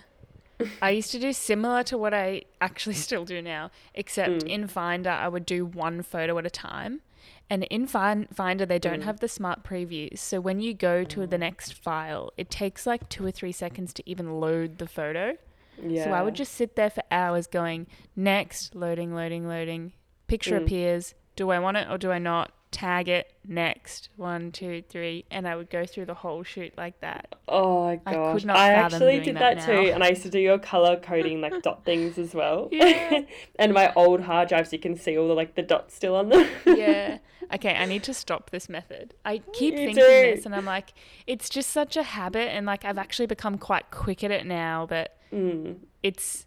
I 0.81 0.89
used 0.91 1.11
to 1.11 1.19
do 1.19 1.33
similar 1.33 1.83
to 1.83 1.97
what 1.97 2.13
I 2.13 2.43
actually 2.59 2.95
still 3.07 3.25
do 3.25 3.41
now, 3.41 3.71
except 3.93 4.43
Mm. 4.43 4.47
in 4.49 4.67
Finder, 4.67 5.09
I 5.09 5.27
would 5.27 5.45
do 5.45 5.65
one 5.65 6.01
photo 6.01 6.37
at 6.37 6.45
a 6.45 6.49
time. 6.49 7.01
And 7.49 7.65
in 7.65 7.85
Fin- 7.85 8.27
Finder, 8.33 8.65
they 8.65 8.79
don't 8.79 9.01
Mm. 9.01 9.05
have 9.05 9.19
the 9.19 9.27
smart 9.27 9.63
previews. 9.63 10.19
So 10.19 10.39
when 10.39 10.61
you 10.61 10.73
go 10.73 11.03
to 11.03 11.27
the 11.27 11.37
next 11.37 11.73
file, 11.73 12.31
it 12.37 12.49
takes 12.49 12.87
like 12.87 13.09
two 13.09 13.25
or 13.25 13.31
three 13.31 13.51
seconds 13.51 13.93
to 13.95 14.09
even 14.09 14.39
load 14.39 14.77
the 14.77 14.87
photo. 14.87 15.37
Yeah. 15.81 16.05
So 16.05 16.11
I 16.11 16.21
would 16.21 16.35
just 16.35 16.53
sit 16.53 16.75
there 16.75 16.89
for 16.89 17.03
hours 17.11 17.47
going, 17.47 17.87
next, 18.15 18.73
loading, 18.75 19.13
loading, 19.13 19.47
loading. 19.47 19.91
Picture 20.27 20.59
Mm. 20.59 20.63
appears. 20.63 21.13
Do 21.35 21.49
I 21.49 21.59
want 21.59 21.77
it 21.77 21.87
or 21.89 21.97
do 21.97 22.11
I 22.11 22.19
not? 22.19 22.51
Tag 22.71 23.09
it. 23.09 23.33
Next. 23.45 24.09
One, 24.15 24.51
two, 24.51 24.81
three. 24.87 25.25
And 25.29 25.47
I 25.47 25.55
would 25.55 25.69
go 25.69 25.85
through 25.85 26.05
the 26.05 26.13
whole 26.13 26.43
shoot 26.43 26.73
like 26.77 26.99
that. 27.01 27.35
Oh 27.47 27.85
my 27.85 27.99
I 28.05 28.13
gosh. 28.13 28.33
could 28.33 28.45
not 28.45 28.57
I 28.57 28.69
actually 28.69 29.19
did 29.19 29.35
that 29.35 29.57
that, 29.57 29.65
too, 29.65 29.91
and 29.91 30.03
I 30.03 30.09
used 30.09 30.21
to 30.23 30.29
do 30.29 30.39
your 30.39 30.57
color 30.57 30.95
coding 30.97 31.41
like 31.41 31.61
dot 31.61 31.83
things 31.85 32.17
as 32.17 32.33
well. 32.33 32.69
Yeah. 32.71 33.21
and 33.57 33.73
my 33.73 33.93
old 33.95 34.21
hard 34.21 34.49
drives, 34.49 34.71
you 34.71 34.79
can 34.79 34.95
see 34.95 35.17
all 35.17 35.27
the 35.27 35.33
like 35.33 35.55
the 35.55 35.61
dots 35.61 35.93
still 35.93 36.15
on 36.15 36.29
them. 36.29 36.47
yeah. 36.65 37.17
Okay, 37.53 37.75
I 37.75 37.85
need 37.85 38.03
to 38.03 38.13
stop 38.13 38.51
this 38.51 38.69
method. 38.69 39.13
I 39.25 39.39
keep 39.51 39.73
You 39.73 39.87
thinking 39.87 39.95
do. 39.95 40.01
this 40.01 40.45
and 40.45 40.55
I'm 40.55 40.63
like, 40.63 40.93
it's 41.27 41.49
just 41.49 41.71
such 41.71 41.97
a 41.97 42.03
habit 42.03 42.47
and 42.49 42.65
like 42.65 42.85
I've 42.85 42.97
actually 42.97 43.25
become 43.25 43.57
quite 43.57 43.91
quick 43.91 44.23
at 44.23 44.31
it 44.31 44.45
now 44.45 44.85
but 44.85 45.17
mm. 45.33 45.75
it's 46.01 46.45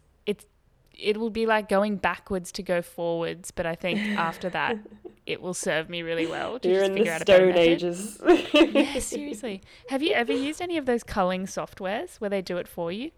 it 0.97 1.17
will 1.17 1.29
be 1.29 1.45
like 1.45 1.69
going 1.69 1.97
backwards 1.97 2.51
to 2.53 2.63
go 2.63 2.81
forwards, 2.81 3.51
but 3.51 3.65
I 3.65 3.75
think 3.75 3.99
after 4.17 4.49
that 4.49 4.77
it 5.25 5.41
will 5.41 5.53
serve 5.53 5.89
me 5.89 6.01
really 6.03 6.27
well 6.27 6.59
to 6.59 6.69
You're 6.69 6.81
just 6.81 6.91
in 6.91 6.97
figure 6.97 7.11
the 7.11 7.15
out 7.15 7.21
a 7.21 7.25
better 7.25 7.45
method. 7.47 7.59
ages. 7.61 8.19
Yeah, 8.53 8.99
seriously. 8.99 9.61
Have 9.89 10.01
you 10.03 10.13
ever 10.13 10.31
used 10.33 10.61
any 10.61 10.77
of 10.77 10.85
those 10.85 11.03
culling 11.03 11.45
softwares 11.45 12.15
where 12.21 12.29
they 12.29 12.41
do 12.41 12.57
it 12.57 12.67
for 12.67 12.91
you? 12.91 13.11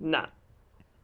nah. 0.00 0.26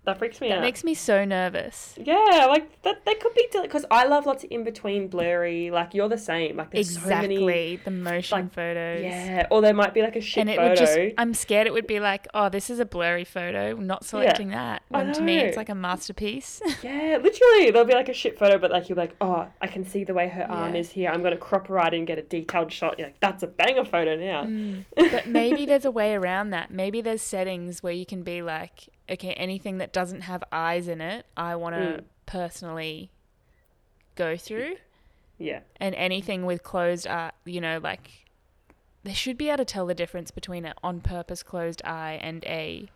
That 0.08 0.18
freaks 0.18 0.40
me 0.40 0.48
That 0.48 0.58
out. 0.58 0.62
makes 0.62 0.84
me 0.84 0.94
so 0.94 1.24
nervous. 1.24 1.94
Yeah, 2.02 2.46
like 2.48 2.82
that. 2.82 3.04
They 3.04 3.14
could 3.14 3.34
be 3.34 3.46
because 3.62 3.84
I 3.90 4.06
love 4.06 4.24
lots 4.26 4.42
of 4.44 4.50
in 4.50 4.64
between 4.64 5.08
blurry. 5.08 5.70
Like 5.70 5.92
you're 5.92 6.08
the 6.08 6.16
same. 6.18 6.56
Like 6.56 6.70
there's 6.70 6.96
exactly. 6.96 7.36
so 7.36 7.44
many. 7.44 7.76
the 7.76 7.90
motion 7.90 8.38
like, 8.38 8.52
photos. 8.52 9.02
Yeah, 9.02 9.46
or 9.50 9.60
there 9.60 9.74
might 9.74 9.92
be 9.92 10.00
like 10.02 10.16
a 10.16 10.20
shit 10.20 10.46
photo. 10.46 10.50
and 10.50 10.50
it 10.50 10.56
photo. 10.56 10.68
would 10.70 10.78
just 10.78 11.14
i'm 11.18 11.34
scared 11.34 11.66
it 11.66 11.72
would 11.72 11.86
be 11.86 12.00
like 12.00 12.26
oh 12.34 12.48
this 12.48 12.70
is 12.70 12.78
a 12.78 12.84
blurry 12.84 13.24
photo 13.24 13.74
not 13.76 14.04
selecting 14.04 14.48
that 14.48 14.82
I 14.90 15.02
when 15.04 15.12
to 15.14 15.20
me 15.22 15.38
it's 15.38 15.56
like 15.56 15.68
a 15.68 15.74
masterpiece 15.74 16.60
Yeah, 16.82 17.18
literally, 17.22 17.70
there'll 17.70 17.86
be 17.86 17.94
like 17.94 18.08
a 18.08 18.14
shit 18.14 18.38
photo, 18.38 18.58
but 18.58 18.70
like 18.70 18.88
you're 18.88 18.96
like, 18.96 19.14
oh, 19.20 19.46
I 19.60 19.66
can 19.66 19.84
see 19.84 20.04
the 20.04 20.14
way 20.14 20.28
her 20.28 20.44
arm 20.50 20.74
Yeah. 20.74 20.80
is 20.80 20.90
here. 20.90 21.10
I'm 21.10 21.22
gonna 21.22 21.36
crop 21.36 21.66
her 21.68 21.74
right 21.74 21.92
in 21.92 21.98
and 22.00 22.06
get 22.06 22.18
a 22.18 22.22
detailed 22.22 22.72
shot. 22.72 22.98
You're 22.98 23.08
like, 23.08 23.20
that's 23.20 23.42
a 23.42 23.46
banger 23.46 23.84
photo 23.84 24.16
now. 24.16 24.44
Mm. 24.44 24.84
but 24.96 25.26
maybe 25.26 25.66
there's 25.66 25.84
a 25.84 25.90
way 25.90 26.14
around 26.14 26.50
that 26.50 26.70
maybe 26.70 27.00
there's 27.00 27.22
settings 27.22 27.82
where 27.82 27.92
you 27.92 28.06
can 28.06 28.22
be 28.22 28.40
like 28.42 28.88
okay 29.10 29.32
anything 29.34 29.78
that 29.78 29.92
doesn't 29.92 30.22
have 30.22 30.42
eyes 30.52 30.88
in 30.88 31.00
it 31.00 31.26
i 31.36 31.54
want 31.56 31.74
to 31.74 31.80
Mm. 31.80 32.04
personally 32.26 33.10
go 34.16 34.36
through 34.36 34.76
Yeah, 35.38 35.60
and 35.80 35.94
anything 35.94 36.44
with 36.46 36.62
closed 36.62 37.06
eye 37.06 37.32
you 37.44 37.60
know 37.60 37.78
like 37.82 38.10
they 39.04 39.12
should 39.14 39.38
be 39.38 39.48
able 39.48 39.58
to 39.58 39.64
tell 39.64 39.86
the 39.86 39.94
difference 39.94 40.30
between 40.30 40.64
an 40.64 40.74
on 40.82 41.00
purpose 41.00 41.42
closed 41.42 41.80
eye 41.84 42.18
and 42.20 42.44
a 42.44 42.88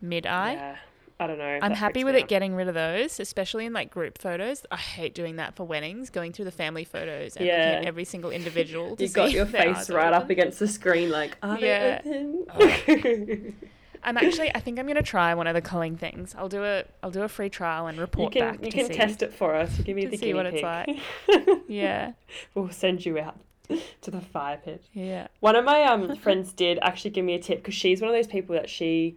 mid 0.00 0.26
eye 0.26 0.54
yeah. 0.54 0.76
I 1.20 1.28
don't 1.28 1.38
know. 1.38 1.60
I'm 1.62 1.70
happy 1.70 2.02
with 2.02 2.16
it 2.16 2.22
out. 2.24 2.28
getting 2.28 2.56
rid 2.56 2.66
of 2.66 2.74
those, 2.74 3.20
especially 3.20 3.66
in 3.66 3.72
like 3.72 3.88
group 3.88 4.18
photos. 4.18 4.66
I 4.72 4.76
hate 4.76 5.14
doing 5.14 5.36
that 5.36 5.54
for 5.54 5.62
weddings, 5.64 6.10
going 6.10 6.32
through 6.32 6.46
the 6.46 6.50
family 6.50 6.82
photos 6.82 7.36
and 7.36 7.46
looking 7.46 7.60
at 7.60 7.82
Yeah. 7.84 7.88
every 7.88 8.04
single 8.04 8.32
individual. 8.32 8.96
To 8.96 9.04
You've 9.04 9.12
got 9.12 9.30
your 9.30 9.46
face 9.46 9.88
right 9.90 10.12
up 10.12 10.28
against 10.28 10.58
the 10.58 10.66
screen, 10.66 11.10
like, 11.10 11.36
are 11.40 11.56
Yeah. 11.60 12.00
they 12.02 12.10
open? 12.50 13.56
I'm 14.04 14.16
actually, 14.16 14.54
I 14.54 14.60
think 14.60 14.78
I'm 14.78 14.86
gonna 14.86 15.02
try 15.02 15.34
one 15.34 15.46
of 15.46 15.54
the 15.54 15.62
culling 15.62 15.96
things. 15.96 16.34
I'll 16.38 16.48
do 16.48 16.62
a, 16.64 16.84
I'll 17.02 17.10
do 17.10 17.22
a 17.22 17.28
free 17.28 17.48
trial 17.48 17.86
and 17.86 17.96
you 17.96 18.02
report 18.02 18.32
can 18.32 18.40
back 18.52 18.64
you 18.64 18.70
to 18.70 18.76
can 18.76 18.86
see. 18.86 18.94
test 18.94 19.22
it 19.22 19.32
for 19.32 19.54
us. 19.54 19.76
You 19.78 19.84
give 19.84 19.96
me 19.96 20.02
to 20.04 20.10
the 20.10 20.16
see 20.18 20.34
what 20.34 20.46
it's 20.46 20.62
like. 20.62 20.88
Yeah, 21.68 22.12
we'll 22.54 22.70
send 22.70 23.04
you 23.06 23.18
out 23.18 23.38
to 24.02 24.10
the 24.10 24.20
fire 24.20 24.60
pit. 24.62 24.84
yeah, 24.92 25.28
One 25.40 25.56
of 25.56 25.64
my 25.64 25.82
um 25.84 26.16
friends 26.24 26.52
did 26.52 26.78
actually 26.82 27.10
give 27.10 27.24
me 27.24 27.34
a 27.34 27.38
tip 27.40 27.58
because 27.58 27.74
she's 27.74 28.00
one 28.00 28.10
of 28.10 28.14
those 28.16 28.26
people 28.26 28.54
that 28.54 28.68
she 28.68 29.16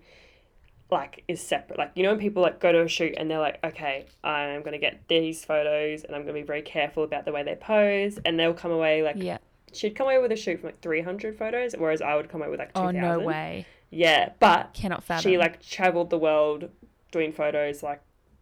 like 0.89 1.23
is 1.28 1.41
separate. 1.41 1.78
Like 1.78 1.91
you 1.95 2.04
know 2.04 2.12
when 2.12 2.19
people 2.19 2.41
like 2.41 2.60
go 2.62 2.71
to 2.71 2.82
a 2.84 2.88
shoot 2.88 3.13
and 3.17 3.30
they're 3.30 3.39
like, 3.39 3.60
okay, 3.63 4.06
I'm 4.23 4.63
gonna 4.63 4.78
get 4.78 5.08
these 5.10 5.43
photos 5.43 6.04
and 6.06 6.15
I'm 6.15 6.21
gonna 6.21 6.34
be 6.34 6.43
very 6.43 6.62
careful 6.62 7.04
about 7.04 7.26
the 7.26 7.32
way 7.34 7.43
they 7.43 7.56
pose, 7.56 8.19
and 8.26 8.39
they'll 8.39 8.54
come 8.54 8.71
away 8.71 9.04
like 9.04 9.17
yeah. 9.17 9.39
she'd 9.73 9.95
come 9.95 10.08
away 10.08 10.19
with 10.19 10.32
a 10.32 10.38
shoot 10.38 10.62
from 10.62 10.67
like 10.69 10.82
300 10.82 11.38
photos, 11.38 11.73
whereas 11.78 12.02
I 12.02 12.15
would 12.15 12.30
come 12.30 12.41
away 12.41 12.50
with 12.52 12.60
like 12.60 12.73
2,000. 12.73 12.95
Oh 13.04 13.17
no 13.17 13.19
way! 13.19 13.65
Yeah, 13.89 14.32
but 14.39 14.73
Cannot 14.73 15.04
fathom. 15.04 15.32
she 15.32 15.38
like 15.38 15.62
traveled 15.62 16.10
the 16.10 16.17
world 16.17 16.69
doing 17.12 17.32
photos, 17.32 17.84
like 17.84 18.02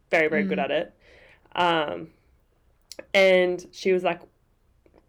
very 0.09 0.27
very 0.27 0.43
good 0.43 0.57
Mm. 0.57 0.63
at 0.63 0.71
it. 0.71 0.93
Um, 1.55 2.09
and 3.13 3.65
she 3.71 3.91
was 3.93 4.03
like, 4.03 4.21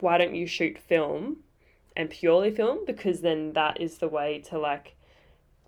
"Why 0.01 0.18
don't 0.18 0.35
you 0.35 0.46
shoot 0.46 0.79
film 0.79 1.38
and 1.96 2.11
purely 2.11 2.51
film? 2.51 2.85
Because 2.85 3.20
then 3.22 3.53
that 3.55 3.81
is 3.81 3.99
the 3.99 4.09
way 4.09 4.40
to 4.49 4.59
like 4.59 4.96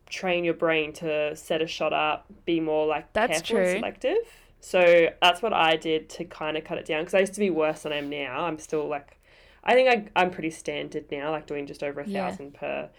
train 0.08 0.44
your 0.44 0.54
brain 0.54 0.92
to 0.94 1.36
set 1.36 1.62
a 1.62 1.66
shot 1.66 1.92
up, 1.92 2.26
be 2.44 2.60
more 2.60 2.86
like 2.86 3.12
That's 3.12 3.42
careful 3.42 3.56
and 3.58 3.78
selective. 3.78 4.16
So 4.60 5.08
that's 5.22 5.42
what 5.42 5.52
I 5.52 5.76
did 5.76 6.08
to 6.10 6.24
kind 6.24 6.56
of 6.56 6.64
cut 6.64 6.78
it 6.78 6.86
down 6.86 7.02
because 7.02 7.14
I 7.14 7.20
used 7.20 7.34
to 7.34 7.40
be 7.40 7.50
worse 7.50 7.82
than 7.82 7.92
I 7.92 7.96
am 7.96 8.10
now. 8.10 8.44
I'm 8.44 8.58
still 8.58 8.88
like, 8.88 9.18
I 9.64 9.74
think 9.74 9.88
I, 10.16 10.20
I'm 10.20 10.30
pretty 10.30 10.50
standard 10.50 11.06
now, 11.10 11.30
like 11.30 11.46
doing 11.46 11.66
just 11.66 11.82
over 11.82 12.00
a 12.00 12.06
Yeah. 12.06 12.30
thousand 12.30 12.54
per 12.54 12.90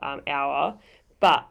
um, 0.00 0.20
hour. 0.26 0.78
But 1.20 1.46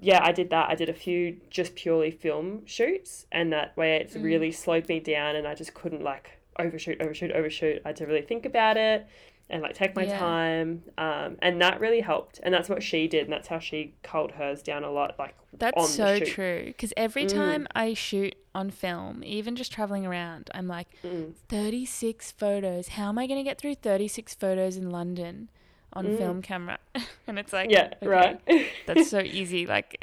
yeah, 0.00 0.20
I 0.22 0.32
did 0.32 0.50
that. 0.50 0.68
I 0.68 0.74
did 0.74 0.88
a 0.88 0.94
few 0.94 1.40
just 1.50 1.74
purely 1.74 2.10
film 2.10 2.66
shoots, 2.66 3.26
and 3.32 3.52
that 3.52 3.76
way 3.76 3.96
it's 3.96 4.14
Mm. 4.16 4.24
really 4.24 4.52
slowed 4.52 4.88
me 4.88 5.00
down, 5.00 5.36
and 5.36 5.46
I 5.46 5.54
just 5.54 5.74
couldn't 5.74 6.02
like 6.02 6.38
overshoot, 6.58 7.00
overshoot, 7.00 7.32
overshoot. 7.32 7.80
I 7.84 7.88
had 7.88 7.96
to 7.96 8.06
really 8.06 8.22
think 8.22 8.44
about 8.44 8.76
it 8.76 9.06
and 9.50 9.62
like 9.62 9.74
take 9.74 9.94
my 9.96 10.04
Yeah. 10.04 10.18
time, 10.18 10.82
um, 10.98 11.36
and 11.40 11.60
that 11.62 11.80
really 11.80 12.00
helped. 12.00 12.40
And 12.42 12.52
that's 12.52 12.68
what 12.68 12.82
she 12.82 13.08
did, 13.08 13.24
and 13.24 13.32
that's 13.32 13.48
how 13.48 13.58
she 13.58 13.94
culled 14.02 14.32
hers 14.32 14.62
down 14.62 14.84
a 14.84 14.90
lot. 14.90 15.18
Like 15.18 15.34
That's 15.56 15.90
so 15.90 16.18
true. 16.18 16.64
Because 16.66 16.92
every 16.96 17.24
Mm. 17.24 17.28
time 17.34 17.66
I 17.74 17.94
shoot 17.94 18.34
on 18.54 18.70
film, 18.70 19.22
even 19.24 19.54
just 19.56 19.72
traveling 19.72 20.04
around, 20.04 20.50
I'm 20.52 20.66
like, 20.66 20.88
Mm. 21.04 21.34
36 21.48 22.32
photos. 22.32 22.88
How 22.88 23.08
am 23.08 23.18
I 23.18 23.26
going 23.26 23.38
to 23.38 23.44
get 23.44 23.58
through 23.58 23.76
36 23.76 24.34
photos 24.34 24.76
in 24.76 24.90
London 24.90 25.48
on 25.94 26.06
Mm. 26.06 26.18
film 26.18 26.42
camera? 26.42 26.78
and 27.26 27.38
it's 27.38 27.52
like, 27.52 27.70
yeah, 27.70 27.90
okay, 28.02 28.06
right. 28.06 28.40
That's 28.86 29.08
so 29.10 29.20
easy. 29.20 29.66
Like, 29.66 30.02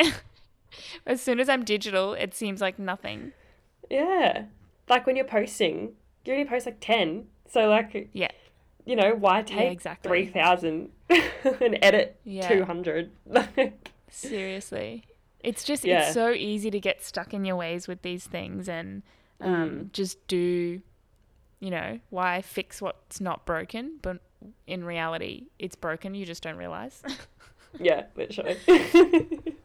as 1.05 1.21
soon 1.21 1.39
as 1.39 1.49
I'm 1.49 1.63
digital, 1.65 2.13
it 2.13 2.33
seems 2.33 2.61
like 2.61 2.79
nothing. 2.79 3.33
yeah, 3.89 4.45
like 4.89 5.05
when 5.05 5.15
you're 5.15 5.25
posting, 5.25 5.93
you 6.25 6.33
only 6.33 6.45
post 6.45 6.65
like 6.65 6.77
ten. 6.81 7.27
So 7.49 7.67
like, 7.69 8.09
Yeah. 8.13 8.31
you 8.85 8.95
know, 8.95 9.13
why 9.15 9.41
take 9.41 9.71
exactly. 9.71 10.07
three 10.09 10.25
thousand 10.27 10.89
and 11.09 11.77
edit 11.81 12.15
Yeah. 12.23 12.47
two 12.47 12.63
hundred? 12.65 13.11
Seriously. 14.09 15.03
It's 15.39 15.63
just, 15.63 15.83
Yeah. 15.83 16.03
it's 16.03 16.13
so 16.13 16.31
easy 16.31 16.69
to 16.71 16.79
get 16.79 17.01
stuck 17.03 17.33
in 17.33 17.45
your 17.45 17.55
ways 17.55 17.87
with 17.87 18.01
these 18.03 18.25
things 18.27 18.69
and 18.69 19.01
um, 19.39 19.69
Mm. 19.87 19.91
just 19.91 20.25
do, 20.27 20.81
you 21.59 21.69
know, 21.71 21.99
why 22.11 22.41
fix 22.41 22.79
what's 22.81 23.19
not 23.19 23.43
broken? 23.45 23.97
But 24.01 24.19
in 24.67 24.83
reality, 24.83 25.47
it's 25.59 25.75
broken. 25.75 26.13
You 26.13 26.25
just 26.25 26.43
don't 26.43 26.57
realize. 26.57 27.01
yeah, 27.79 28.05
literally. 28.15 28.57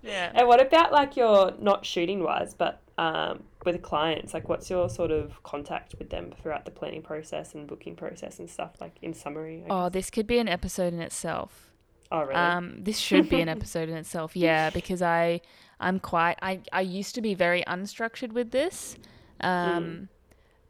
yeah. 0.02 0.32
And 0.34 0.46
what 0.46 0.60
about 0.60 0.92
like 0.92 1.16
your 1.16 1.54
not 1.58 1.84
shooting 1.84 2.22
wise, 2.22 2.54
but 2.54 2.82
um, 2.98 3.42
with 3.64 3.82
clients? 3.82 4.32
Like, 4.32 4.48
what's 4.48 4.70
your 4.70 4.88
sort 4.88 5.10
of 5.10 5.42
contact 5.42 5.94
with 5.98 6.10
them 6.10 6.32
throughout 6.40 6.64
the 6.64 6.70
planning 6.70 7.02
process 7.02 7.54
and 7.54 7.66
booking 7.66 7.96
process 7.96 8.38
and 8.38 8.48
stuff? 8.48 8.72
Like 8.80 8.96
in 9.02 9.14
summary. 9.14 9.64
Oh, 9.68 9.88
this 9.88 10.10
could 10.10 10.26
be 10.26 10.38
an 10.38 10.48
episode 10.48 10.92
in 10.92 11.00
itself. 11.00 11.72
oh 12.10 12.22
really? 12.22 12.34
Um, 12.34 12.76
this 12.82 12.98
should 12.98 13.28
be 13.28 13.40
an 13.40 13.48
episode 13.48 13.88
in 13.88 13.96
itself. 13.96 14.36
Yeah, 14.36 14.70
because 14.70 15.02
I, 15.02 15.40
I'm 15.80 15.98
quite. 15.98 16.36
I 16.40 16.60
I 16.72 16.80
used 16.82 17.14
to 17.16 17.20
be 17.20 17.34
very 17.34 17.62
unstructured 17.66 18.32
with 18.32 18.50
this, 18.50 18.96
um, 19.40 20.08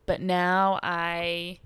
but 0.07 0.21
now 0.21 0.81
I, 0.83 1.61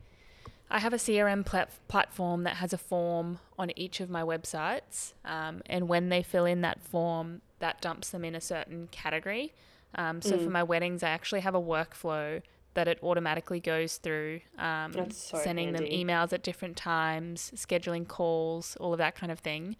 I 0.70 0.78
have 0.78 0.92
a 0.92 0.98
CRM 0.98 1.44
plat- 1.44 1.70
platform 1.88 2.44
that 2.44 2.56
has 2.56 2.72
a 2.72 2.78
form 2.78 3.40
on 3.58 3.72
each 3.76 4.00
of 4.00 4.08
my 4.08 4.22
websites, 4.22 5.14
um, 5.24 5.62
and 5.66 5.88
when 5.88 6.08
they 6.10 6.22
fill 6.22 6.44
in 6.46 6.60
that 6.60 6.80
form, 6.80 7.42
that 7.58 7.80
dumps 7.80 8.10
them 8.10 8.24
in 8.24 8.34
a 8.34 8.40
certain 8.40 8.88
category. 8.92 9.52
Um, 9.96 10.22
so 10.22 10.38
for 10.38 10.44
Mm. 10.48 10.52
my 10.52 10.62
weddings, 10.62 11.02
I 11.02 11.10
actually 11.10 11.40
have 11.40 11.54
a 11.56 11.60
workflow 11.60 12.40
that 12.74 12.86
it 12.86 13.02
automatically 13.02 13.58
goes 13.58 13.96
through, 13.96 14.40
um, 14.58 14.92
so 15.10 15.38
sending 15.38 15.74
handy. 15.74 15.90
them 15.90 16.06
emails 16.06 16.32
at 16.32 16.42
different 16.44 16.76
times, 16.76 17.50
scheduling 17.56 18.06
calls, 18.06 18.76
all 18.76 18.92
of 18.92 18.98
that 18.98 19.16
kind 19.16 19.32
of 19.32 19.40
thing. 19.40 19.74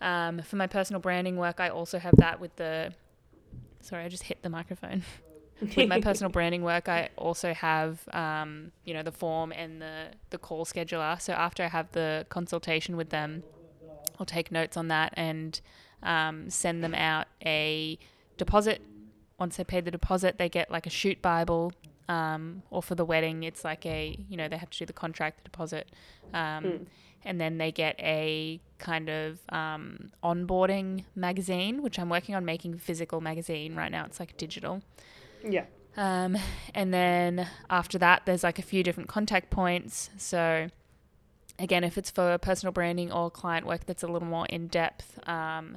Um, 0.00 0.42
for 0.42 0.56
my 0.56 0.66
personal 0.66 0.98
branding 1.00 1.36
work, 1.36 1.60
I 1.60 1.68
also 1.68 1.98
have 2.00 2.16
that 2.16 2.40
with 2.40 2.56
the. 2.56 2.94
Sorry, 3.80 4.04
I 4.04 4.08
just 4.08 4.24
hit 4.24 4.42
the 4.42 4.50
microphone. 4.50 5.04
with 5.76 5.88
my 5.88 6.00
personal 6.00 6.30
branding 6.30 6.62
work, 6.62 6.88
I 6.88 7.10
also 7.16 7.52
have, 7.54 8.08
um, 8.12 8.72
you 8.84 8.94
know, 8.94 9.02
the 9.02 9.12
form 9.12 9.52
and 9.52 9.80
the 9.80 10.06
the 10.30 10.38
call 10.38 10.64
scheduler. 10.64 11.20
So 11.20 11.32
after 11.32 11.62
I 11.62 11.68
have 11.68 11.92
the 11.92 12.26
consultation 12.28 12.96
with 12.96 13.10
them, 13.10 13.42
I'll 14.18 14.26
take 14.26 14.50
notes 14.52 14.76
on 14.76 14.88
that 14.88 15.12
and 15.16 15.60
um, 16.02 16.50
send 16.50 16.82
them 16.82 16.94
out 16.94 17.26
a 17.44 17.98
deposit. 18.36 18.80
Once 19.38 19.56
they 19.56 19.64
pay 19.64 19.80
the 19.80 19.90
deposit, 19.90 20.38
they 20.38 20.48
get 20.48 20.70
like 20.70 20.86
a 20.86 20.90
shoot 20.90 21.20
bible. 21.22 21.72
Um, 22.08 22.64
or 22.70 22.82
for 22.82 22.96
the 22.96 23.04
wedding, 23.04 23.44
it's 23.44 23.64
like 23.64 23.86
a 23.86 24.16
you 24.28 24.36
know 24.36 24.48
they 24.48 24.56
have 24.56 24.70
to 24.70 24.78
do 24.78 24.84
the 24.86 24.92
contract, 24.92 25.38
the 25.38 25.44
deposit, 25.44 25.88
um, 26.34 26.64
Mm. 26.64 26.86
and 27.24 27.40
then 27.40 27.58
they 27.58 27.70
get 27.70 27.94
a 28.00 28.60
kind 28.78 29.08
of 29.08 29.38
um, 29.50 30.10
onboarding 30.24 31.04
magazine, 31.14 31.82
which 31.82 31.98
I'm 32.00 32.08
working 32.08 32.34
on 32.34 32.44
making 32.44 32.74
a 32.74 32.78
physical 32.78 33.20
magazine 33.20 33.76
right 33.76 33.92
now. 33.92 34.06
It's 34.06 34.18
like 34.18 34.36
digital. 34.36 34.82
Yeah. 35.42 35.64
Um, 35.96 36.36
and 36.74 36.94
then 36.94 37.48
after 37.68 37.98
that, 37.98 38.22
there's 38.24 38.42
like 38.44 38.58
a 38.58 38.62
few 38.62 38.82
different 38.82 39.08
contact 39.08 39.50
points. 39.50 40.10
So, 40.16 40.68
again, 41.58 41.84
if 41.84 41.98
it's 41.98 42.10
for 42.10 42.36
personal 42.38 42.72
branding 42.72 43.10
or 43.12 43.30
client 43.30 43.66
work 43.66 43.86
that's 43.86 44.02
a 44.02 44.06
little 44.06 44.28
more 44.28 44.46
in 44.46 44.68
depth, 44.68 45.18
um, 45.28 45.76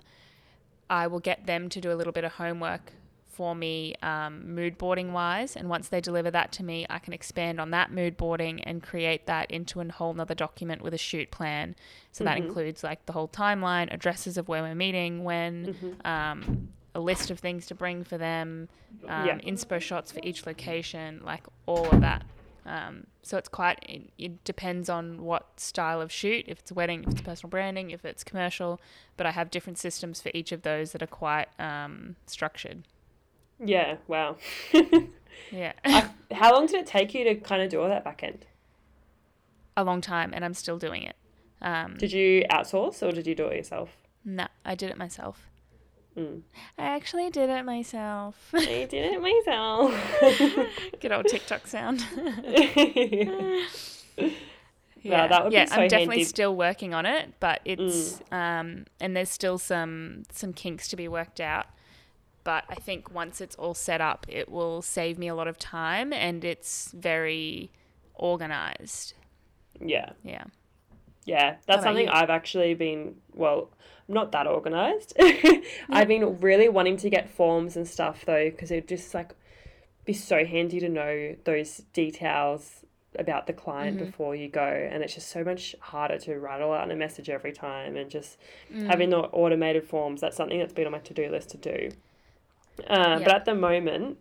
I 0.89 1.08
will 1.08 1.19
get 1.19 1.45
them 1.45 1.69
to 1.69 1.82
do 1.82 1.91
a 1.91 1.95
little 1.95 2.13
bit 2.13 2.23
of 2.23 2.34
homework 2.34 2.93
for 3.26 3.56
me, 3.56 3.95
um, 4.04 4.54
mood 4.54 4.78
boarding 4.78 5.12
wise. 5.12 5.56
And 5.56 5.67
once 5.67 5.89
they 5.89 5.99
deliver 5.99 6.30
that 6.30 6.52
to 6.54 6.63
me, 6.63 6.86
I 6.88 6.99
can 6.99 7.13
expand 7.13 7.60
on 7.60 7.71
that 7.71 7.91
mood 7.91 8.15
boarding 8.15 8.62
and 8.62 8.84
create 8.84 9.26
that 9.26 9.49
into 9.49 9.82
a 9.82 9.91
whole 9.91 10.13
nother 10.13 10.36
document 10.36 10.84
with 10.84 10.93
a 10.93 10.99
shoot 10.99 11.32
plan. 11.32 11.76
So 12.12 12.23
that 12.23 12.38
Mhm. 12.38 12.45
includes 12.45 12.84
like 12.84 13.08
the 13.08 13.13
whole 13.13 13.28
timeline, 13.28 13.91
addresses 13.91 14.38
of 14.38 14.47
where 14.47 14.62
we're 14.62 14.76
meeting, 14.76 15.23
when, 15.23 15.73
Mhm. 15.73 16.06
um, 16.08 16.69
a 16.95 16.99
list 16.99 17.32
of 17.32 17.39
things 17.39 17.65
to 17.67 17.75
bring 17.75 18.03
for 18.03 18.17
them, 18.17 18.69
um, 19.08 19.25
Yeah. 19.27 19.38
inspo 19.39 19.79
shots 19.82 20.12
for 20.12 20.19
each 20.23 20.45
location, 20.45 21.21
like 21.23 21.43
all 21.65 21.89
of 21.89 22.01
that. 22.01 22.23
Um, 22.65 23.08
so 23.23 23.38
it's 23.38 23.49
quite, 23.49 23.79
it, 23.88 24.12
it 24.17 24.43
depends 24.45 24.89
on 24.89 25.21
what 25.23 25.60
style 25.60 25.99
of 25.99 26.12
shoot, 26.12 26.45
if 26.47 26.60
it's 26.60 26.71
a 26.71 26.73
wedding, 26.73 27.03
if 27.03 27.10
it's 27.12 27.21
personal 27.21 27.49
branding, 27.49 27.91
if 27.91 28.06
it's 28.06 28.23
commercial, 28.23 28.79
but 29.17 29.25
I 29.25 29.32
have 29.32 29.51
different 29.51 29.77
systems 29.77 30.21
for 30.21 30.32
each 30.34 30.51
of 30.53 30.62
those 30.62 30.91
that 30.93 31.01
are 31.03 31.08
quite 31.08 31.49
um, 31.60 32.15
structured. 32.25 32.84
Yeah. 33.60 33.97
Wow. 34.08 34.38
Yeah. 35.51 35.73
I, 35.86 36.10
how 36.32 36.53
long 36.53 36.67
did 36.67 36.75
it 36.79 36.86
take 36.88 37.13
you 37.13 37.23
to 37.25 37.36
kind 37.36 37.62
of 37.62 37.69
do 37.69 37.82
all 37.82 37.89
that 37.89 38.03
back 38.03 38.23
end? 38.23 38.45
a 39.75 39.84
long 39.84 40.01
time 40.01 40.32
and 40.36 40.45
I'm 40.45 40.53
still 40.53 40.77
doing 40.77 41.01
it. 41.03 41.15
Um, 41.62 41.95
Did 41.97 42.12
you 42.12 42.43
outsource 42.51 43.01
or 43.01 43.12
did 43.12 43.25
you 43.25 43.34
do 43.34 43.47
it 43.47 43.56
yourself? 43.58 43.89
no, 44.23 44.47
I 44.63 44.75
did 44.75 44.91
it 44.91 44.97
myself. 44.97 45.49
Mm. 46.17 46.41
I 46.78 46.84
actually 46.84 47.30
did 47.30 47.49
it 47.49 47.65
myself. 47.65 48.49
I 48.54 48.88
did 48.89 49.13
it 49.13 49.21
myself. 49.21 49.93
Good 51.02 51.12
old 51.12 51.26
TikTok 51.28 51.67
sound. 51.67 52.06
Wow, 55.06 55.28
that 55.28 55.43
would 55.43 55.49
be 55.49 55.56
so 55.58 55.60
cool. 55.60 55.60
yeah, 55.60 55.65
so 55.65 55.76
I'm 55.82 55.88
definitely 55.89 56.15
handy. 56.15 56.23
still 56.23 56.56
working 56.56 56.93
on 56.93 57.06
it, 57.06 57.34
but 57.41 57.60
it's 57.65 58.21
um, 58.32 58.86
and 59.02 59.15
there's 59.15 59.30
still 59.30 59.58
some 59.58 60.23
some 60.32 60.54
kinks 60.54 60.88
to 60.89 60.95
be 60.95 61.10
worked 61.10 61.41
out. 61.41 61.65
But 62.45 62.63
I 62.69 62.76
think 62.76 63.13
once 63.13 63.41
it's 63.41 63.56
all 63.56 63.73
set 63.73 63.99
up, 63.99 64.26
it 64.30 64.49
will 64.49 64.82
save 64.82 65.17
me 65.17 65.28
a 65.28 65.36
lot 65.36 65.47
of 65.49 65.58
time, 65.58 66.13
and 66.13 66.45
it's 66.45 66.91
very 66.93 67.71
organized. 68.15 69.13
yeah. 69.82 70.12
Yeah. 70.23 70.45
Yeah, 71.25 71.55
that's 71.65 71.83
something 71.83 72.05
you? 72.07 72.12
I've 72.12 72.29
actually 72.29 72.73
been, 72.73 73.15
well, 73.33 73.69
I'm 74.07 74.13
not 74.15 74.31
that 74.33 74.47
organized. 74.47 75.13
I've 75.89 76.07
been 76.07 76.39
really 76.39 76.69
wanting 76.69 76.97
to 76.97 77.09
get 77.09 77.29
forms 77.29 77.75
and 77.77 77.88
stuff 77.88 78.25
though, 78.25 78.49
because 78.49 78.71
it 78.71 78.75
would 78.75 78.88
just 78.88 79.13
like 79.13 79.33
be 80.05 80.13
so 80.13 80.43
handy 80.45 80.79
to 80.81 80.89
know 80.89 81.36
those 81.45 81.77
details 81.93 82.86
about 83.17 83.47
the 83.47 83.53
client 83.53 83.95
Mhm. 83.97 84.05
before 84.05 84.36
you 84.36 84.49
go. 84.49 84.65
And 84.91 85.03
it's 85.03 85.13
just 85.15 85.29
so 85.29 85.43
much 85.43 85.75
harder 85.79 86.17
to 86.19 86.39
write 86.39 86.62
all 86.62 86.73
out 86.73 86.89
a 86.91 86.95
message 86.95 87.29
every 87.29 87.53
time 87.53 87.95
and 87.95 88.09
just 88.09 88.38
Mm. 88.73 88.88
having 88.88 89.09
the 89.12 89.19
automated 89.19 89.83
forms. 89.86 90.19
That's 90.19 90.36
something 90.36 90.59
that's 90.59 90.73
been 90.73 90.88
on 90.88 90.91
my 90.91 90.99
to 90.99 91.13
do 91.13 91.29
list 91.29 91.49
to 91.51 91.57
do. 91.57 91.91
Um, 92.88 93.23
But 93.23 93.33
at 93.36 93.45
the 93.45 93.55
moment, 93.55 94.17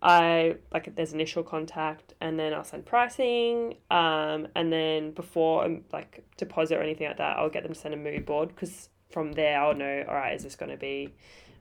I 0.00 0.56
like 0.72 0.94
there's 0.94 1.12
initial 1.12 1.42
contact 1.42 2.14
and 2.20 2.38
then 2.38 2.54
I'll 2.54 2.62
send 2.64 2.86
pricing 2.86 3.76
um, 3.90 4.46
and 4.54 4.72
then 4.72 5.10
before 5.10 5.64
um, 5.64 5.84
like 5.92 6.22
deposit 6.36 6.76
or 6.78 6.82
anything 6.82 7.08
like 7.08 7.16
that 7.18 7.36
I'll 7.36 7.50
get 7.50 7.64
them 7.64 7.72
to 7.72 7.78
send 7.78 7.94
a 7.94 7.96
mood 7.96 8.24
board 8.24 8.50
because 8.50 8.90
from 9.10 9.32
there 9.32 9.60
I'll 9.60 9.74
know 9.74 10.04
all 10.08 10.14
right 10.14 10.34
is 10.34 10.44
this 10.44 10.54
going 10.54 10.70
to 10.70 10.76
be 10.76 11.12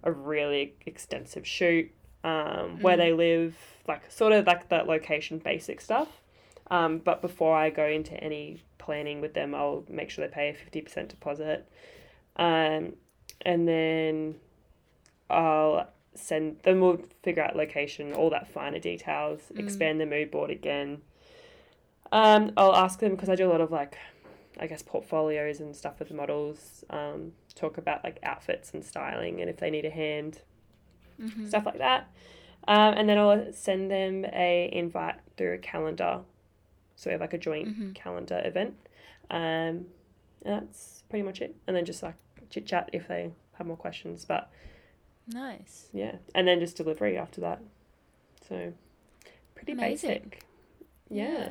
a 0.04 0.12
really 0.12 0.76
extensive 0.86 1.48
shoot? 1.48 1.92
Um, 2.24 2.80
where 2.82 2.96
Mm. 2.96 3.00
they 3.00 3.14
live 3.14 3.58
like 3.88 4.12
sort 4.12 4.34
of 4.34 4.46
like 4.46 4.70
that 4.70 4.86
location 4.88 5.40
basic 5.40 5.82
stuff. 5.82 6.22
Um, 6.70 7.00
but 7.00 7.22
before 7.22 7.56
I 7.56 7.70
go 7.70 7.86
into 7.88 8.14
any 8.24 8.62
planning 8.78 9.20
with 9.20 9.34
them 9.34 9.56
I'll 9.56 9.84
make 9.90 10.10
sure 10.12 10.28
they 10.28 10.32
pay 10.32 10.50
a 10.50 10.54
50% 10.54 11.08
deposit. 11.08 11.68
Um, 12.36 12.94
and 13.42 13.68
then 13.68 14.36
I'll 15.30 15.90
send 16.18 16.60
then 16.64 16.82
we'll 16.82 17.02
figure 17.24 17.44
out 17.44 17.56
location, 17.56 18.14
all 18.14 18.30
that 18.32 18.48
finer 18.48 18.80
details, 18.80 19.52
Mm. 19.54 19.60
expand 19.60 20.02
the 20.02 20.06
mood 20.06 20.32
board 20.32 20.50
again. 20.50 21.02
Um, 22.12 22.52
I'll 22.58 22.76
ask 22.76 23.00
them 23.00 23.12
because 23.12 23.30
I 23.30 23.36
do 23.36 23.50
a 23.50 23.52
lot 23.52 23.62
of 23.62 23.72
like 23.72 23.98
I 24.60 24.66
guess, 24.66 24.82
portfolios 24.82 25.60
and 25.60 25.76
stuff 25.76 26.00
with 26.00 26.08
the 26.08 26.16
models. 26.16 26.84
Um, 26.90 27.34
talk 27.54 27.78
about 27.78 28.04
like 28.04 28.18
outfits 28.24 28.74
and 28.74 28.84
styling, 28.84 29.40
and 29.40 29.52
if 29.52 29.58
they 29.58 29.70
need 29.70 29.86
a 29.86 29.92
hand, 29.92 30.42
Mhm. 31.20 31.48
stuff 31.48 31.64
like 31.66 31.78
that. 31.78 32.08
Um, 32.68 32.96
and 32.98 33.08
then 33.08 33.20
I'll 33.20 33.54
send 33.54 33.92
them 33.92 34.26
a 34.34 34.68
invite 34.74 35.18
through 35.38 35.54
a 35.54 35.58
calendar. 35.60 36.22
So 36.96 37.10
we 37.10 37.12
have 37.12 37.22
like 37.22 37.34
a 37.34 37.38
joint 37.38 37.68
Mhm. 37.68 37.94
calendar 37.94 38.42
event. 38.44 38.76
Um, 39.30 39.38
and 39.38 39.86
that's 40.44 41.04
pretty 41.08 41.22
much 41.24 41.40
it. 41.42 41.56
And 41.68 41.76
then 41.76 41.86
just 41.86 42.02
like 42.02 42.16
chit 42.50 42.66
chat 42.66 42.90
if 42.94 43.08
they 43.08 43.32
have 43.54 43.68
more 43.68 43.78
questions. 43.78 44.26
But 44.26 44.50
Nice. 45.28 45.88
yeah, 45.94 46.16
and 46.36 46.48
then 46.48 46.60
just 46.60 46.78
delivery 46.78 47.18
after 47.18 47.42
that. 47.42 47.60
So 48.48 48.74
pretty 49.56 49.74
Amazing. 49.74 50.10
basic. 50.10 50.44
Yeah, 51.10 51.32
Yeah. 51.32 51.50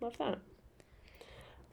love 0.00 0.16
that. 0.18 0.38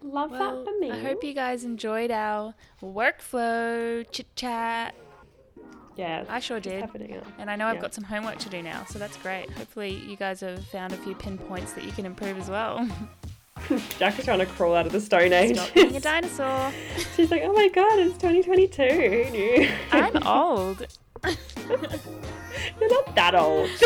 Love 0.04 0.32
Well, 0.32 0.64
that 0.64 0.72
for 0.72 0.80
me. 0.80 0.90
I 0.92 1.00
hope 1.00 1.24
you 1.24 1.34
guys 1.34 1.64
enjoyed 1.64 2.10
our 2.12 2.54
workflow 2.82 4.06
chit 4.12 4.28
chat. 4.36 4.96
Yeah, 5.96 6.24
I 6.30 6.40
sure 6.40 6.60
did. 6.60 6.90
And 7.38 7.50
I 7.52 7.56
know 7.56 7.68
I've 7.68 7.82
got 7.82 7.94
some 7.94 8.04
homework 8.06 8.38
to 8.40 8.50
do 8.50 8.64
now, 8.64 8.86
so 8.86 8.98
that's 8.98 9.18
great. 9.18 9.50
Hopefully, 9.52 9.92
you 10.08 10.16
guys 10.16 10.40
have 10.40 10.66
found 10.68 10.94
a 10.94 10.98
few 10.98 11.14
pinpoints 11.16 11.74
that 11.74 11.84
you 11.84 11.92
can 11.92 12.06
improve 12.06 12.40
as 12.40 12.50
well. 12.50 12.88
Jac 14.00 14.18
is 14.18 14.26
trying 14.26 14.40
to 14.40 14.46
crawl 14.48 14.74
out 14.74 14.88
of 14.88 14.92
the 14.92 15.02
Stone 15.02 15.34
Age. 15.34 15.58
Stop 15.58 15.74
being 15.76 15.96
a 15.96 16.00
dinosaur. 16.12 16.72
She's 17.16 17.30
like, 17.30 17.44
oh 17.44 17.54
my 17.54 17.68
god, 17.68 18.00
it's 18.00 18.18
2022. 18.18 18.84
Who 18.84 19.30
knew? 19.32 19.70
I'm 19.92 20.26
old. 20.26 20.88
You're 22.80 22.90
not 22.90 23.16
that 23.16 23.36
old. 23.36 23.70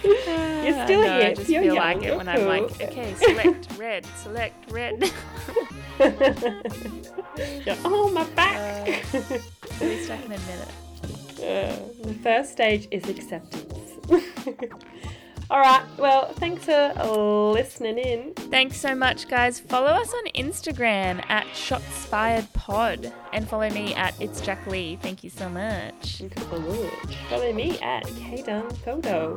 You're 0.04 0.84
still 0.84 1.02
here 1.02 1.12
I 1.12 1.34
just 1.34 1.50
you're 1.50 1.62
feel 1.62 1.74
young, 1.74 1.98
like 1.98 2.02
it 2.06 2.16
when 2.16 2.28
I'm 2.28 2.46
like, 2.46 2.80
okay, 2.80 3.14
select 3.14 3.72
red, 3.76 4.06
select 4.16 4.70
red. 4.70 5.10
Oh, 7.84 8.10
my 8.14 8.24
back. 8.34 8.88
At 9.14 9.80
least 9.80 10.10
I 10.10 10.18
can 10.18 10.32
admit 10.32 10.68
it. 10.68 10.68
Uh, 11.40 12.06
the 12.06 12.14
first 12.14 12.52
stage 12.52 12.86
is 12.92 13.08
acceptance. 13.08 13.74
All 15.50 15.60
right. 15.60 15.82
Well, 15.96 16.30
thanks 16.34 16.64
for 16.66 16.92
listening 17.52 17.96
in. 17.98 18.34
Thanks 18.34 18.76
so 18.76 18.94
much, 18.94 19.28
guys. 19.28 19.58
Follow 19.58 19.86
us 19.88 20.12
on 20.12 20.24
Instagram 20.34 21.24
at 21.30 21.46
ShotsFiredPod 21.48 23.10
and 23.32 23.48
follow 23.48 23.70
me 23.70 23.94
at 23.94 24.14
It's 24.20 24.42
Jac 24.42 24.66
Lee. 24.66 24.96
Thank 25.00 25.24
you 25.24 25.30
so 25.30 25.48
much. 25.48 26.20
You 26.20 26.28
follow 26.28 26.90
Follow 27.30 27.52
me 27.54 27.78
at 27.80 28.04
Kdon 28.04 28.76
Photo 28.84 29.36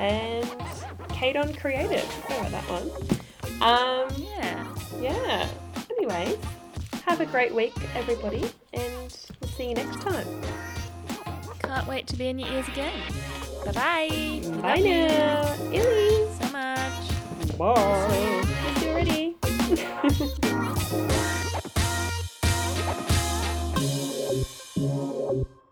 and 0.00 0.44
Kdon 1.08 1.56
Creative. 1.60 2.24
Go 2.28 2.40
with 2.42 2.50
that 2.50 2.64
one. 2.68 2.90
Um, 3.62 4.08
Yeah. 4.16 4.66
yeah. 5.00 5.48
Anyways, 5.96 6.36
have 7.06 7.20
a 7.20 7.26
great 7.26 7.54
week, 7.54 7.74
everybody, 7.94 8.42
and 8.72 9.16
we'll 9.40 9.50
see 9.50 9.68
you 9.68 9.74
next 9.74 10.00
time. 10.00 10.26
Can't 11.60 11.86
wait 11.86 12.08
to 12.08 12.16
be 12.16 12.26
in 12.28 12.40
your 12.40 12.48
ears 12.50 12.66
again. 12.68 12.92
Bye-bye. 13.64 14.60
Bye 14.60 14.80
now. 14.80 15.54
Illy. 15.72 16.28
So 16.38 16.44
much. 16.52 17.58
Bye. 17.58 18.42
It's 18.76 18.84
already. 18.84 19.36